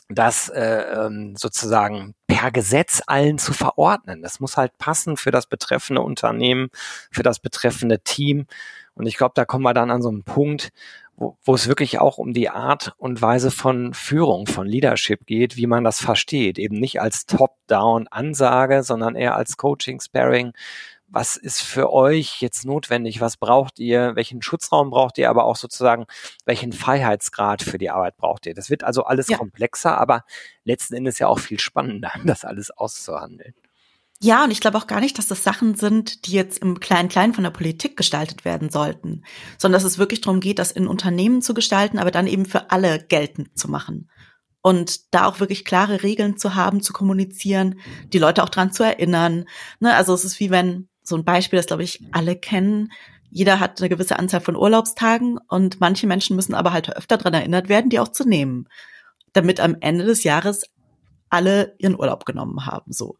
das 0.09 0.49
äh, 0.49 0.61
ähm, 0.61 1.35
sozusagen 1.35 2.13
per 2.27 2.51
Gesetz 2.51 3.01
allen 3.07 3.37
zu 3.37 3.53
verordnen. 3.53 4.21
Das 4.21 4.39
muss 4.39 4.57
halt 4.57 4.77
passen 4.77 5.17
für 5.17 5.31
das 5.31 5.47
betreffende 5.47 6.01
Unternehmen, 6.01 6.69
für 7.11 7.23
das 7.23 7.39
betreffende 7.39 7.99
Team. 7.99 8.45
Und 8.93 9.07
ich 9.07 9.17
glaube, 9.17 9.33
da 9.35 9.45
kommen 9.45 9.63
wir 9.63 9.73
dann 9.73 9.91
an 9.91 10.01
so 10.01 10.09
einen 10.09 10.23
Punkt, 10.23 10.71
wo, 11.17 11.37
wo 11.43 11.55
es 11.55 11.67
wirklich 11.67 11.99
auch 11.99 12.17
um 12.17 12.33
die 12.33 12.49
Art 12.49 12.93
und 12.97 13.21
Weise 13.21 13.51
von 13.51 13.93
Führung, 13.93 14.47
von 14.47 14.67
Leadership 14.67 15.25
geht, 15.25 15.55
wie 15.55 15.67
man 15.67 15.83
das 15.83 15.99
versteht. 15.99 16.59
Eben 16.59 16.79
nicht 16.79 17.01
als 17.01 17.25
Top-Down-Ansage, 17.25 18.83
sondern 18.83 19.15
eher 19.15 19.35
als 19.35 19.57
Coaching-Sparing. 19.57 20.53
Was 21.07 21.37
ist 21.37 21.61
für 21.61 21.93
euch 21.93 22.41
jetzt 22.41 22.65
notwendig? 22.65 23.21
Was 23.21 23.37
braucht 23.37 23.79
ihr? 23.79 24.15
Welchen 24.15 24.41
Schutzraum 24.41 24.89
braucht 24.89 25.17
ihr? 25.17 25.29
Aber 25.29 25.45
auch 25.45 25.55
sozusagen, 25.55 26.05
welchen 26.45 26.73
Freiheitsgrad 26.73 27.61
für 27.61 27.77
die 27.77 27.89
Arbeit 27.89 28.17
braucht 28.17 28.45
ihr? 28.47 28.53
Das 28.53 28.69
wird 28.69 28.83
also 28.83 29.03
alles 29.03 29.27
ja. 29.27 29.37
komplexer, 29.37 29.97
aber 29.97 30.25
letzten 30.63 30.95
Endes 30.95 31.19
ja 31.19 31.27
auch 31.27 31.39
viel 31.39 31.59
spannender, 31.59 32.11
das 32.25 32.43
alles 32.43 32.71
auszuhandeln. 32.71 33.53
Ja, 34.21 34.45
und 34.45 34.51
ich 34.51 34.61
glaube 34.61 34.77
auch 34.77 34.87
gar 34.87 35.01
nicht, 35.01 35.17
dass 35.17 35.27
das 35.27 35.43
Sachen 35.43 35.75
sind, 35.75 36.25
die 36.25 36.31
jetzt 36.31 36.59
im 36.59 36.79
Klein-Klein 36.79 37.33
von 37.33 37.43
der 37.43 37.51
Politik 37.51 37.97
gestaltet 37.97 38.45
werden 38.45 38.69
sollten, 38.69 39.23
sondern 39.57 39.81
dass 39.81 39.89
es 39.89 39.97
wirklich 39.97 40.21
darum 40.21 40.39
geht, 40.39 40.57
das 40.57 40.71
in 40.71 40.87
Unternehmen 40.87 41.41
zu 41.41 41.53
gestalten, 41.53 41.99
aber 41.99 42.11
dann 42.11 42.25
eben 42.25 42.45
für 42.45 42.71
alle 42.71 42.99
geltend 42.99 43.57
zu 43.57 43.69
machen. 43.69 44.09
Und 44.61 45.13
da 45.13 45.25
auch 45.27 45.39
wirklich 45.39 45.63
klare 45.63 46.01
Regeln 46.01 46.37
zu 46.37 46.55
haben, 46.55 46.81
zu 46.81 46.91
kommunizieren, 46.91 47.79
die 48.13 48.17
Leute 48.17 48.41
auch 48.41 48.49
dran 48.49 48.71
zu 48.71 48.83
erinnern. 48.83 49.45
Ne? 49.79 49.93
Also 49.93 50.13
es 50.13 50.25
ist 50.25 50.39
wie 50.39 50.49
wenn, 50.49 50.87
so 51.05 51.15
ein 51.15 51.23
Beispiel, 51.23 51.57
das 51.57 51.67
glaube 51.67 51.83
ich 51.83 52.01
alle 52.11 52.35
kennen, 52.35 52.91
jeder 53.29 53.59
hat 53.59 53.79
eine 53.81 53.89
gewisse 53.89 54.17
Anzahl 54.17 54.41
von 54.41 54.55
Urlaubstagen 54.55 55.37
und 55.49 55.79
manche 55.81 56.07
Menschen 56.07 56.35
müssen 56.35 56.53
aber 56.53 56.71
halt 56.71 56.95
öfter 56.95 57.17
dran 57.17 57.33
erinnert 57.33 57.69
werden, 57.69 57.89
die 57.89 57.99
auch 57.99 58.07
zu 58.07 58.27
nehmen, 58.27 58.69
damit 59.33 59.59
am 59.59 59.75
Ende 59.81 60.05
des 60.05 60.23
Jahres 60.23 60.63
alle 61.29 61.75
ihren 61.77 61.99
Urlaub 61.99 62.25
genommen 62.25 62.65
haben, 62.65 62.93
so. 62.93 63.17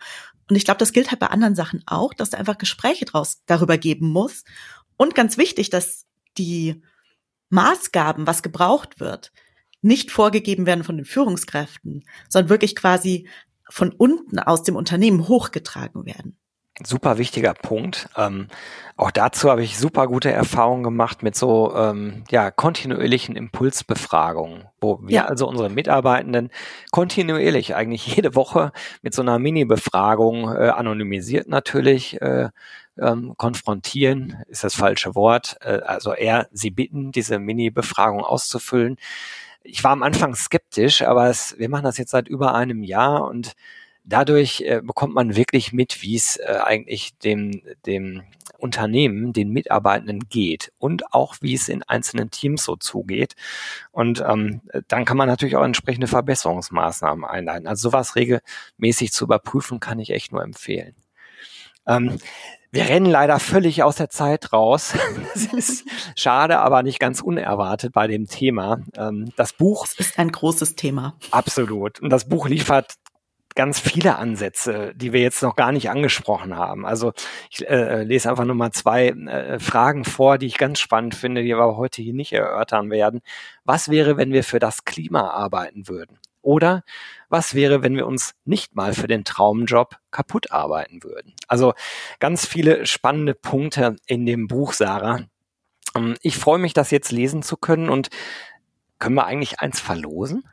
Und 0.50 0.56
ich 0.56 0.63
glaube, 0.63 0.78
das 0.78 0.93
gilt 0.93 1.10
halt 1.10 1.19
bei 1.19 1.28
anderen 1.28 1.56
Sachen 1.56 1.84
auch, 1.86 2.13
dass 2.13 2.30
da 2.30 2.38
einfach 2.38 2.58
Gespräche 2.58 3.06
draus 3.06 3.41
darüber 3.45 3.78
geben 3.78 4.08
muss. 4.08 4.43
Und 4.95 5.15
ganz 5.15 5.38
wichtig, 5.38 5.69
dass 5.71 6.06
die 6.38 6.82
Maßgaben, 7.50 8.28
was 8.28 8.43
gebraucht 8.43 9.00
wird, 9.00 9.32
nicht 9.82 10.12
vorgegeben 10.12 10.65
werden 10.65 10.84
von 10.84 10.98
den 10.98 11.06
Führungskräften, 11.06 12.06
sondern 12.30 12.50
wirklich 12.50 12.76
quasi 12.76 13.28
von 13.69 13.91
unten 13.91 14.39
aus 14.39 14.63
dem 14.63 14.76
Unternehmen 14.76 15.28
hochgetragen 15.28 16.06
werden 16.06 16.38
super 16.83 17.17
wichtiger 17.17 17.53
Punkt. 17.53 18.09
Ähm, 18.17 18.47
auch 18.97 19.11
dazu 19.11 19.49
habe 19.49 19.63
ich 19.63 19.77
super 19.77 20.07
gute 20.07 20.31
Erfahrungen 20.31 20.83
gemacht 20.83 21.23
mit 21.23 21.35
so 21.35 21.75
ähm, 21.75 22.23
ja 22.29 22.51
kontinuierlichen 22.51 23.35
Impulsbefragungen, 23.35 24.65
wo 24.81 24.99
wir 25.01 25.15
ja. 25.15 25.25
also 25.25 25.47
unsere 25.47 25.69
Mitarbeitenden 25.69 26.49
kontinuierlich 26.91 27.75
eigentlich 27.75 28.05
jede 28.15 28.35
Woche 28.35 28.71
mit 29.01 29.13
so 29.13 29.21
einer 29.21 29.39
Mini-Befragung 29.39 30.53
äh, 30.53 30.69
anonymisiert 30.69 31.47
natürlich 31.47 32.21
äh, 32.21 32.49
ähm, 32.97 33.33
konfrontieren 33.38 34.43
ist 34.47 34.63
das 34.63 34.75
falsche 34.75 35.15
Wort. 35.15 35.57
Äh, 35.61 35.81
also 35.85 36.13
eher 36.13 36.47
sie 36.51 36.71
bitten, 36.71 37.11
diese 37.11 37.39
Mini-Befragung 37.39 38.21
auszufüllen. 38.21 38.97
Ich 39.63 39.83
war 39.83 39.91
am 39.91 40.03
Anfang 40.03 40.35
skeptisch, 40.35 41.01
aber 41.01 41.29
es, 41.29 41.57
wir 41.57 41.69
machen 41.69 41.85
das 41.85 41.97
jetzt 41.97 42.11
seit 42.11 42.27
über 42.27 42.53
einem 42.53 42.83
Jahr 42.83 43.25
und 43.25 43.55
dadurch 44.05 44.61
äh, 44.61 44.81
bekommt 44.83 45.13
man 45.13 45.35
wirklich 45.35 45.73
mit, 45.73 46.01
wie 46.01 46.15
es 46.15 46.37
äh, 46.37 46.59
eigentlich 46.63 47.17
dem, 47.17 47.61
dem 47.85 48.23
Unternehmen, 48.57 49.33
den 49.33 49.49
Mitarbeitenden 49.49 50.27
geht 50.29 50.71
und 50.77 51.13
auch 51.13 51.35
wie 51.41 51.53
es 51.53 51.69
in 51.69 51.83
einzelnen 51.83 52.31
Teams 52.31 52.63
so 52.63 52.75
zugeht. 52.75 53.35
Und 53.91 54.23
ähm, 54.27 54.61
dann 54.87 55.05
kann 55.05 55.17
man 55.17 55.27
natürlich 55.27 55.55
auch 55.55 55.63
entsprechende 55.63 56.07
Verbesserungsmaßnahmen 56.07 57.25
einleiten. 57.25 57.67
Also 57.67 57.89
sowas 57.89 58.15
regelmäßig 58.15 59.11
zu 59.11 59.25
überprüfen, 59.25 59.79
kann 59.79 59.99
ich 59.99 60.11
echt 60.11 60.31
nur 60.31 60.43
empfehlen. 60.43 60.95
Ähm, 61.87 62.17
wir 62.71 62.89
rennen 62.89 63.05
leider 63.05 63.39
völlig 63.39 63.83
aus 63.83 63.95
der 63.95 64.09
Zeit 64.09 64.51
raus. 64.51 64.93
Das 65.33 65.53
ist 65.53 65.85
schade, 66.15 66.59
aber 66.59 66.81
nicht 66.81 66.99
ganz 66.99 67.21
unerwartet 67.21 67.93
bei 67.93 68.07
dem 68.07 68.27
Thema. 68.27 68.79
Ähm, 68.97 69.31
das 69.35 69.53
Buch 69.53 69.85
das 69.87 70.07
ist 70.07 70.19
ein 70.19 70.31
großes 70.31 70.75
Thema. 70.75 71.15
Absolut. 71.31 71.99
Und 72.01 72.09
das 72.09 72.27
Buch 72.27 72.47
liefert 72.47 72.95
ganz 73.55 73.79
viele 73.79 74.17
Ansätze, 74.17 74.93
die 74.95 75.13
wir 75.13 75.21
jetzt 75.21 75.41
noch 75.41 75.55
gar 75.55 75.71
nicht 75.71 75.89
angesprochen 75.89 76.55
haben. 76.55 76.85
Also 76.85 77.13
ich 77.49 77.67
äh, 77.67 78.03
lese 78.03 78.29
einfach 78.29 78.45
nur 78.45 78.55
mal 78.55 78.71
zwei 78.71 79.07
äh, 79.07 79.59
Fragen 79.59 80.03
vor, 80.03 80.37
die 80.37 80.45
ich 80.45 80.57
ganz 80.57 80.79
spannend 80.79 81.15
finde, 81.15 81.41
die 81.41 81.47
wir 81.47 81.57
aber 81.57 81.77
heute 81.77 82.01
hier 82.01 82.13
nicht 82.13 82.33
erörtern 82.33 82.91
werden. 82.91 83.21
Was 83.63 83.89
wäre, 83.89 84.17
wenn 84.17 84.33
wir 84.33 84.43
für 84.43 84.59
das 84.59 84.83
Klima 84.85 85.29
arbeiten 85.29 85.87
würden? 85.87 86.19
Oder 86.41 86.83
was 87.29 87.55
wäre, 87.55 87.81
wenn 87.81 87.95
wir 87.95 88.05
uns 88.05 88.35
nicht 88.45 88.75
mal 88.75 88.93
für 88.93 89.07
den 89.07 89.23
Traumjob 89.23 89.95
kaputt 90.11 90.51
arbeiten 90.51 91.01
würden? 91.01 91.33
Also 91.47 91.73
ganz 92.19 92.45
viele 92.45 92.85
spannende 92.85 93.33
Punkte 93.33 93.95
in 94.05 94.25
dem 94.25 94.47
Buch, 94.47 94.73
Sarah. 94.73 95.21
Ähm, 95.95 96.15
ich 96.21 96.37
freue 96.37 96.59
mich, 96.59 96.73
das 96.73 96.91
jetzt 96.91 97.11
lesen 97.11 97.41
zu 97.41 97.57
können 97.57 97.89
und 97.89 98.09
können 98.99 99.15
wir 99.15 99.25
eigentlich 99.25 99.59
eins 99.59 99.79
verlosen? 99.79 100.47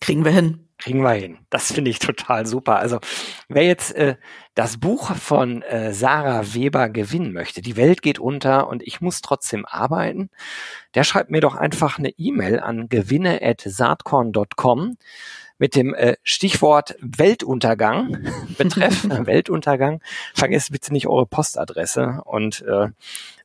Kriegen 0.00 0.24
wir 0.24 0.32
hin. 0.32 0.67
Kriegen 0.78 1.02
wir 1.02 1.10
hin. 1.10 1.38
Das 1.50 1.72
finde 1.72 1.90
ich 1.90 1.98
total 1.98 2.46
super. 2.46 2.78
Also 2.78 3.00
wer 3.48 3.64
jetzt 3.64 3.96
äh, 3.96 4.14
das 4.54 4.78
Buch 4.78 5.12
von 5.16 5.62
äh, 5.62 5.92
Sarah 5.92 6.54
Weber 6.54 6.88
gewinnen 6.88 7.32
möchte, 7.32 7.62
die 7.62 7.76
Welt 7.76 8.00
geht 8.00 8.20
unter 8.20 8.68
und 8.68 8.84
ich 8.84 9.00
muss 9.00 9.20
trotzdem 9.20 9.66
arbeiten, 9.66 10.30
der 10.94 11.02
schreibt 11.02 11.30
mir 11.30 11.40
doch 11.40 11.56
einfach 11.56 11.98
eine 11.98 12.10
E-Mail 12.10 12.60
an 12.60 12.88
gewinne@saatkorn.com 12.88 14.96
mit 15.58 15.74
dem 15.74 15.94
äh, 15.94 16.16
Stichwort 16.22 16.96
Weltuntergang, 17.00 18.30
betreff 18.58 19.04
Weltuntergang. 19.08 20.00
Vergesst 20.34 20.72
bitte 20.72 20.92
nicht 20.92 21.08
eure 21.08 21.26
Postadresse 21.26 22.22
und 22.24 22.62
äh, 22.62 22.88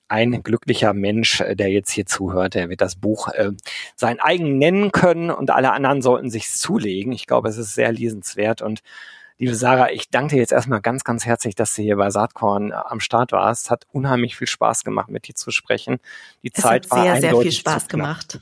ein 0.08 0.44
glücklicher 0.44 0.94
Mensch, 0.94 1.42
äh, 1.42 1.56
der 1.56 1.70
jetzt 1.70 1.92
hier 1.92 2.06
zuhört, 2.06 2.56
der 2.56 2.70
wird 2.70 2.82
das 2.82 2.96
Buch 2.96 3.30
äh, 3.30 3.52
sein 3.96 4.20
eigen 4.20 4.58
nennen 4.58 4.92
können 4.92 5.30
und 5.30 5.52
alle 5.52 5.72
anderen 5.72 6.02
sollten 6.02 6.30
sich's 6.30 6.60
zulegen. 6.60 7.14
Ich 7.14 7.28
glaube, 7.28 7.50
es 7.50 7.58
ist 7.58 7.74
sehr 7.74 7.92
lesenswert 7.92 8.62
und 8.62 8.82
Liebe 9.40 9.56
Sarah, 9.56 9.90
ich 9.90 10.10
danke 10.10 10.36
dir 10.36 10.42
jetzt 10.42 10.54
erstmal 10.54 10.80
ganz, 10.80 11.04
ganz 11.04 11.26
herzlich, 11.26 11.56
dass 11.56 11.74
du 11.74 11.82
hier 11.82 11.98
bei 11.98 12.10
Saatkorn 12.12 12.72
äh, 12.72 12.76
am 12.76 13.00
Start 13.00 13.32
warst. 13.32 13.72
Hat 13.72 13.86
unheimlich 13.92 14.38
viel 14.38 14.48
Spaß 14.48 14.84
gemacht, 14.84 15.10
mit 15.10 15.28
dir 15.28 15.36
zu 15.36 15.50
sprechen. 15.52 15.98
Die 16.44 16.52
es 16.54 16.62
Zeit 16.62 16.90
hat 16.90 17.02
sehr, 17.02 17.12
war 17.12 17.20
sehr 17.20 17.36
viel 17.38 17.52
Spaß 17.52 17.88
gemacht. 17.88 18.40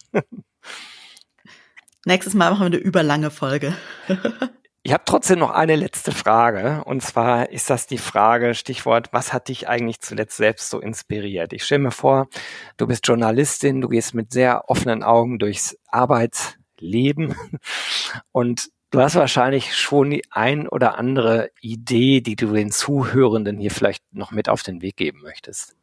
Nächstes 2.05 2.33
Mal 2.33 2.51
machen 2.51 2.61
wir 2.61 2.65
eine 2.65 2.77
überlange 2.77 3.31
Folge. 3.31 3.73
Ich 4.83 4.93
habe 4.93 5.03
trotzdem 5.05 5.39
noch 5.39 5.51
eine 5.51 5.75
letzte 5.75 6.11
Frage. 6.11 6.83
Und 6.85 7.03
zwar 7.03 7.51
ist 7.51 7.69
das 7.69 7.85
die 7.85 7.99
Frage, 7.99 8.55
Stichwort, 8.55 9.09
was 9.11 9.31
hat 9.31 9.47
dich 9.47 9.67
eigentlich 9.67 9.99
zuletzt 9.99 10.37
selbst 10.37 10.71
so 10.71 10.79
inspiriert? 10.79 11.53
Ich 11.53 11.63
stelle 11.63 11.83
mir 11.83 11.91
vor, 11.91 12.27
du 12.77 12.87
bist 12.87 13.07
Journalistin, 13.07 13.81
du 13.81 13.89
gehst 13.89 14.15
mit 14.15 14.31
sehr 14.31 14.69
offenen 14.69 15.03
Augen 15.03 15.37
durchs 15.37 15.77
Arbeitsleben 15.87 17.35
und 18.31 18.69
du 18.89 18.99
hast 18.99 19.15
wahrscheinlich 19.15 19.75
schon 19.75 20.09
die 20.09 20.23
ein 20.31 20.67
oder 20.67 20.97
andere 20.97 21.51
Idee, 21.61 22.21
die 22.21 22.35
du 22.35 22.51
den 22.51 22.71
Zuhörenden 22.71 23.59
hier 23.59 23.71
vielleicht 23.71 24.03
noch 24.11 24.31
mit 24.31 24.49
auf 24.49 24.63
den 24.63 24.81
Weg 24.81 24.97
geben 24.97 25.21
möchtest. 25.21 25.75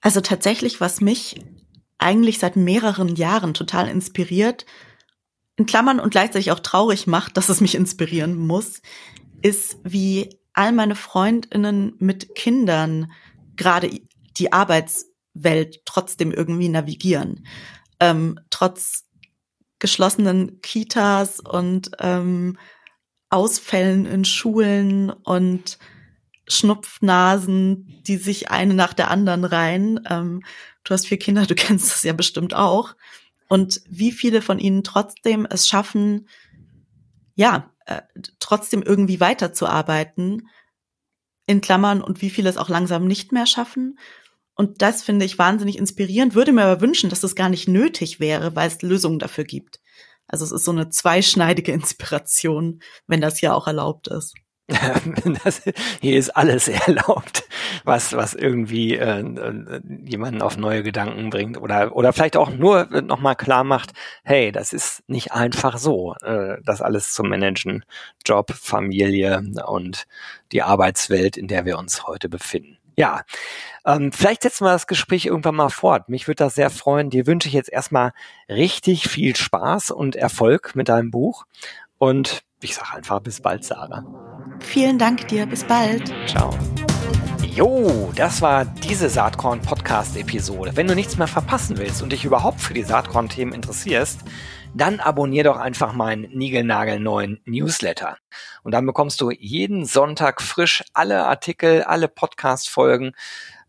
Also 0.00 0.20
tatsächlich, 0.20 0.80
was 0.80 1.00
mich 1.00 1.40
eigentlich 1.98 2.40
seit 2.40 2.56
mehreren 2.56 3.14
Jahren 3.14 3.54
total 3.54 3.88
inspiriert, 3.88 4.66
in 5.56 5.66
Klammern 5.66 6.00
und 6.00 6.10
gleichzeitig 6.10 6.50
auch 6.50 6.60
traurig 6.60 7.06
macht, 7.06 7.36
dass 7.36 7.48
es 7.48 7.60
mich 7.60 7.74
inspirieren 7.74 8.36
muss, 8.36 8.82
ist, 9.42 9.78
wie 9.84 10.38
all 10.52 10.72
meine 10.72 10.96
Freundinnen 10.96 11.94
mit 11.98 12.34
Kindern 12.34 13.12
gerade 13.56 13.90
die 14.36 14.52
Arbeitswelt 14.52 15.84
trotzdem 15.84 16.32
irgendwie 16.32 16.68
navigieren. 16.68 17.46
Ähm, 18.00 18.40
trotz 18.50 19.04
geschlossenen 19.78 20.60
Kitas 20.60 21.40
und 21.40 21.90
ähm, 21.98 22.58
Ausfällen 23.30 24.06
in 24.06 24.24
Schulen 24.24 25.10
und 25.10 25.78
Schnupfnasen, 26.48 28.02
die 28.06 28.16
sich 28.16 28.50
eine 28.50 28.74
nach 28.74 28.92
der 28.92 29.10
anderen 29.10 29.44
reihen. 29.44 30.00
Ähm, 30.08 30.42
du 30.84 30.94
hast 30.94 31.06
vier 31.06 31.18
Kinder, 31.18 31.46
du 31.46 31.54
kennst 31.54 31.90
das 31.92 32.02
ja 32.02 32.12
bestimmt 32.12 32.54
auch 32.54 32.94
und 33.54 33.82
wie 33.88 34.10
viele 34.10 34.42
von 34.42 34.58
ihnen 34.58 34.82
trotzdem 34.82 35.46
es 35.48 35.68
schaffen, 35.68 36.28
ja, 37.36 37.70
äh, 37.86 38.02
trotzdem 38.40 38.82
irgendwie 38.82 39.20
weiterzuarbeiten, 39.20 40.48
in 41.46 41.60
Klammern, 41.60 42.02
und 42.02 42.20
wie 42.20 42.30
viele 42.30 42.50
es 42.50 42.56
auch 42.56 42.68
langsam 42.68 43.06
nicht 43.06 43.30
mehr 43.30 43.46
schaffen. 43.46 43.96
Und 44.56 44.82
das 44.82 45.04
finde 45.04 45.24
ich 45.24 45.38
wahnsinnig 45.38 45.78
inspirierend, 45.78 46.34
würde 46.34 46.50
mir 46.50 46.64
aber 46.64 46.80
wünschen, 46.80 47.10
dass 47.10 47.20
das 47.20 47.36
gar 47.36 47.48
nicht 47.48 47.68
nötig 47.68 48.18
wäre, 48.18 48.56
weil 48.56 48.66
es 48.66 48.82
Lösungen 48.82 49.20
dafür 49.20 49.44
gibt. 49.44 49.80
Also 50.26 50.44
es 50.44 50.50
ist 50.50 50.64
so 50.64 50.72
eine 50.72 50.90
zweischneidige 50.90 51.70
Inspiration, 51.80 52.80
wenn 53.06 53.20
das 53.20 53.40
ja 53.40 53.54
auch 53.54 53.68
erlaubt 53.68 54.08
ist. 54.08 54.34
das, 55.44 55.62
hier 56.00 56.18
ist 56.18 56.30
alles 56.30 56.68
erlaubt, 56.86 57.44
was, 57.84 58.14
was 58.14 58.34
irgendwie 58.34 58.96
äh, 58.96 59.20
äh, 59.20 59.80
jemanden 60.06 60.40
auf 60.40 60.56
neue 60.56 60.82
Gedanken 60.82 61.28
bringt 61.28 61.60
oder, 61.60 61.94
oder 61.94 62.14
vielleicht 62.14 62.36
auch 62.36 62.50
nur 62.50 62.86
nochmal 63.02 63.36
klar 63.36 63.62
macht, 63.62 63.92
hey, 64.22 64.52
das 64.52 64.72
ist 64.72 65.02
nicht 65.06 65.32
einfach 65.32 65.76
so, 65.76 66.14
äh, 66.22 66.56
das 66.64 66.80
alles 66.80 67.12
zu 67.12 67.22
managen. 67.24 67.84
Job, 68.24 68.52
Familie 68.52 69.42
und 69.66 70.06
die 70.52 70.62
Arbeitswelt, 70.62 71.36
in 71.36 71.46
der 71.46 71.66
wir 71.66 71.78
uns 71.78 72.06
heute 72.06 72.30
befinden. 72.30 72.78
Ja, 72.96 73.22
ähm, 73.84 74.12
vielleicht 74.12 74.42
setzen 74.44 74.64
wir 74.64 74.72
das 74.72 74.86
Gespräch 74.86 75.26
irgendwann 75.26 75.56
mal 75.56 75.68
fort. 75.68 76.08
Mich 76.08 76.26
würde 76.28 76.44
das 76.44 76.54
sehr 76.54 76.70
freuen. 76.70 77.10
Dir 77.10 77.26
wünsche 77.26 77.48
ich 77.48 77.54
jetzt 77.54 77.72
erstmal 77.72 78.12
richtig 78.48 79.08
viel 79.08 79.34
Spaß 79.34 79.90
und 79.90 80.16
Erfolg 80.16 80.76
mit 80.76 80.88
deinem 80.88 81.10
Buch. 81.10 81.44
Und 81.98 82.44
ich 82.60 82.74
sage 82.74 82.94
einfach 82.94 83.20
bis 83.20 83.40
bald, 83.40 83.64
Sarah. 83.64 84.33
Vielen 84.64 84.98
Dank 84.98 85.28
dir. 85.28 85.46
Bis 85.46 85.64
bald. 85.64 86.12
Ciao. 86.26 86.50
Jo, 87.54 88.10
das 88.16 88.42
war 88.42 88.64
diese 88.64 89.08
Saatkorn 89.08 89.60
Podcast 89.60 90.16
Episode. 90.16 90.72
Wenn 90.74 90.88
du 90.88 90.96
nichts 90.96 91.16
mehr 91.16 91.28
verpassen 91.28 91.78
willst 91.78 92.02
und 92.02 92.10
dich 92.10 92.24
überhaupt 92.24 92.60
für 92.60 92.74
die 92.74 92.82
Saatkorn 92.82 93.28
Themen 93.28 93.52
interessierst, 93.52 94.22
dann 94.74 94.98
abonnier 94.98 95.44
doch 95.44 95.56
einfach 95.56 95.92
meinen 95.92 96.22
niegelnagelneuen 96.36 97.40
Newsletter. 97.44 98.18
Und 98.64 98.72
dann 98.72 98.86
bekommst 98.86 99.20
du 99.20 99.30
jeden 99.30 99.84
Sonntag 99.84 100.42
frisch 100.42 100.82
alle 100.94 101.26
Artikel, 101.26 101.84
alle 101.84 102.08
Podcast 102.08 102.68
Folgen, 102.68 103.12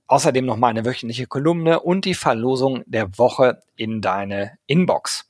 außerdem 0.08 0.46
noch 0.46 0.58
meine 0.58 0.84
wöchentliche 0.84 1.28
Kolumne 1.28 1.82
und 1.82 2.06
die 2.06 2.16
Verlosung 2.16 2.84
der 2.88 3.20
Woche 3.20 3.62
in 3.76 4.02
deine 4.02 4.58
Inbox. 4.66 5.30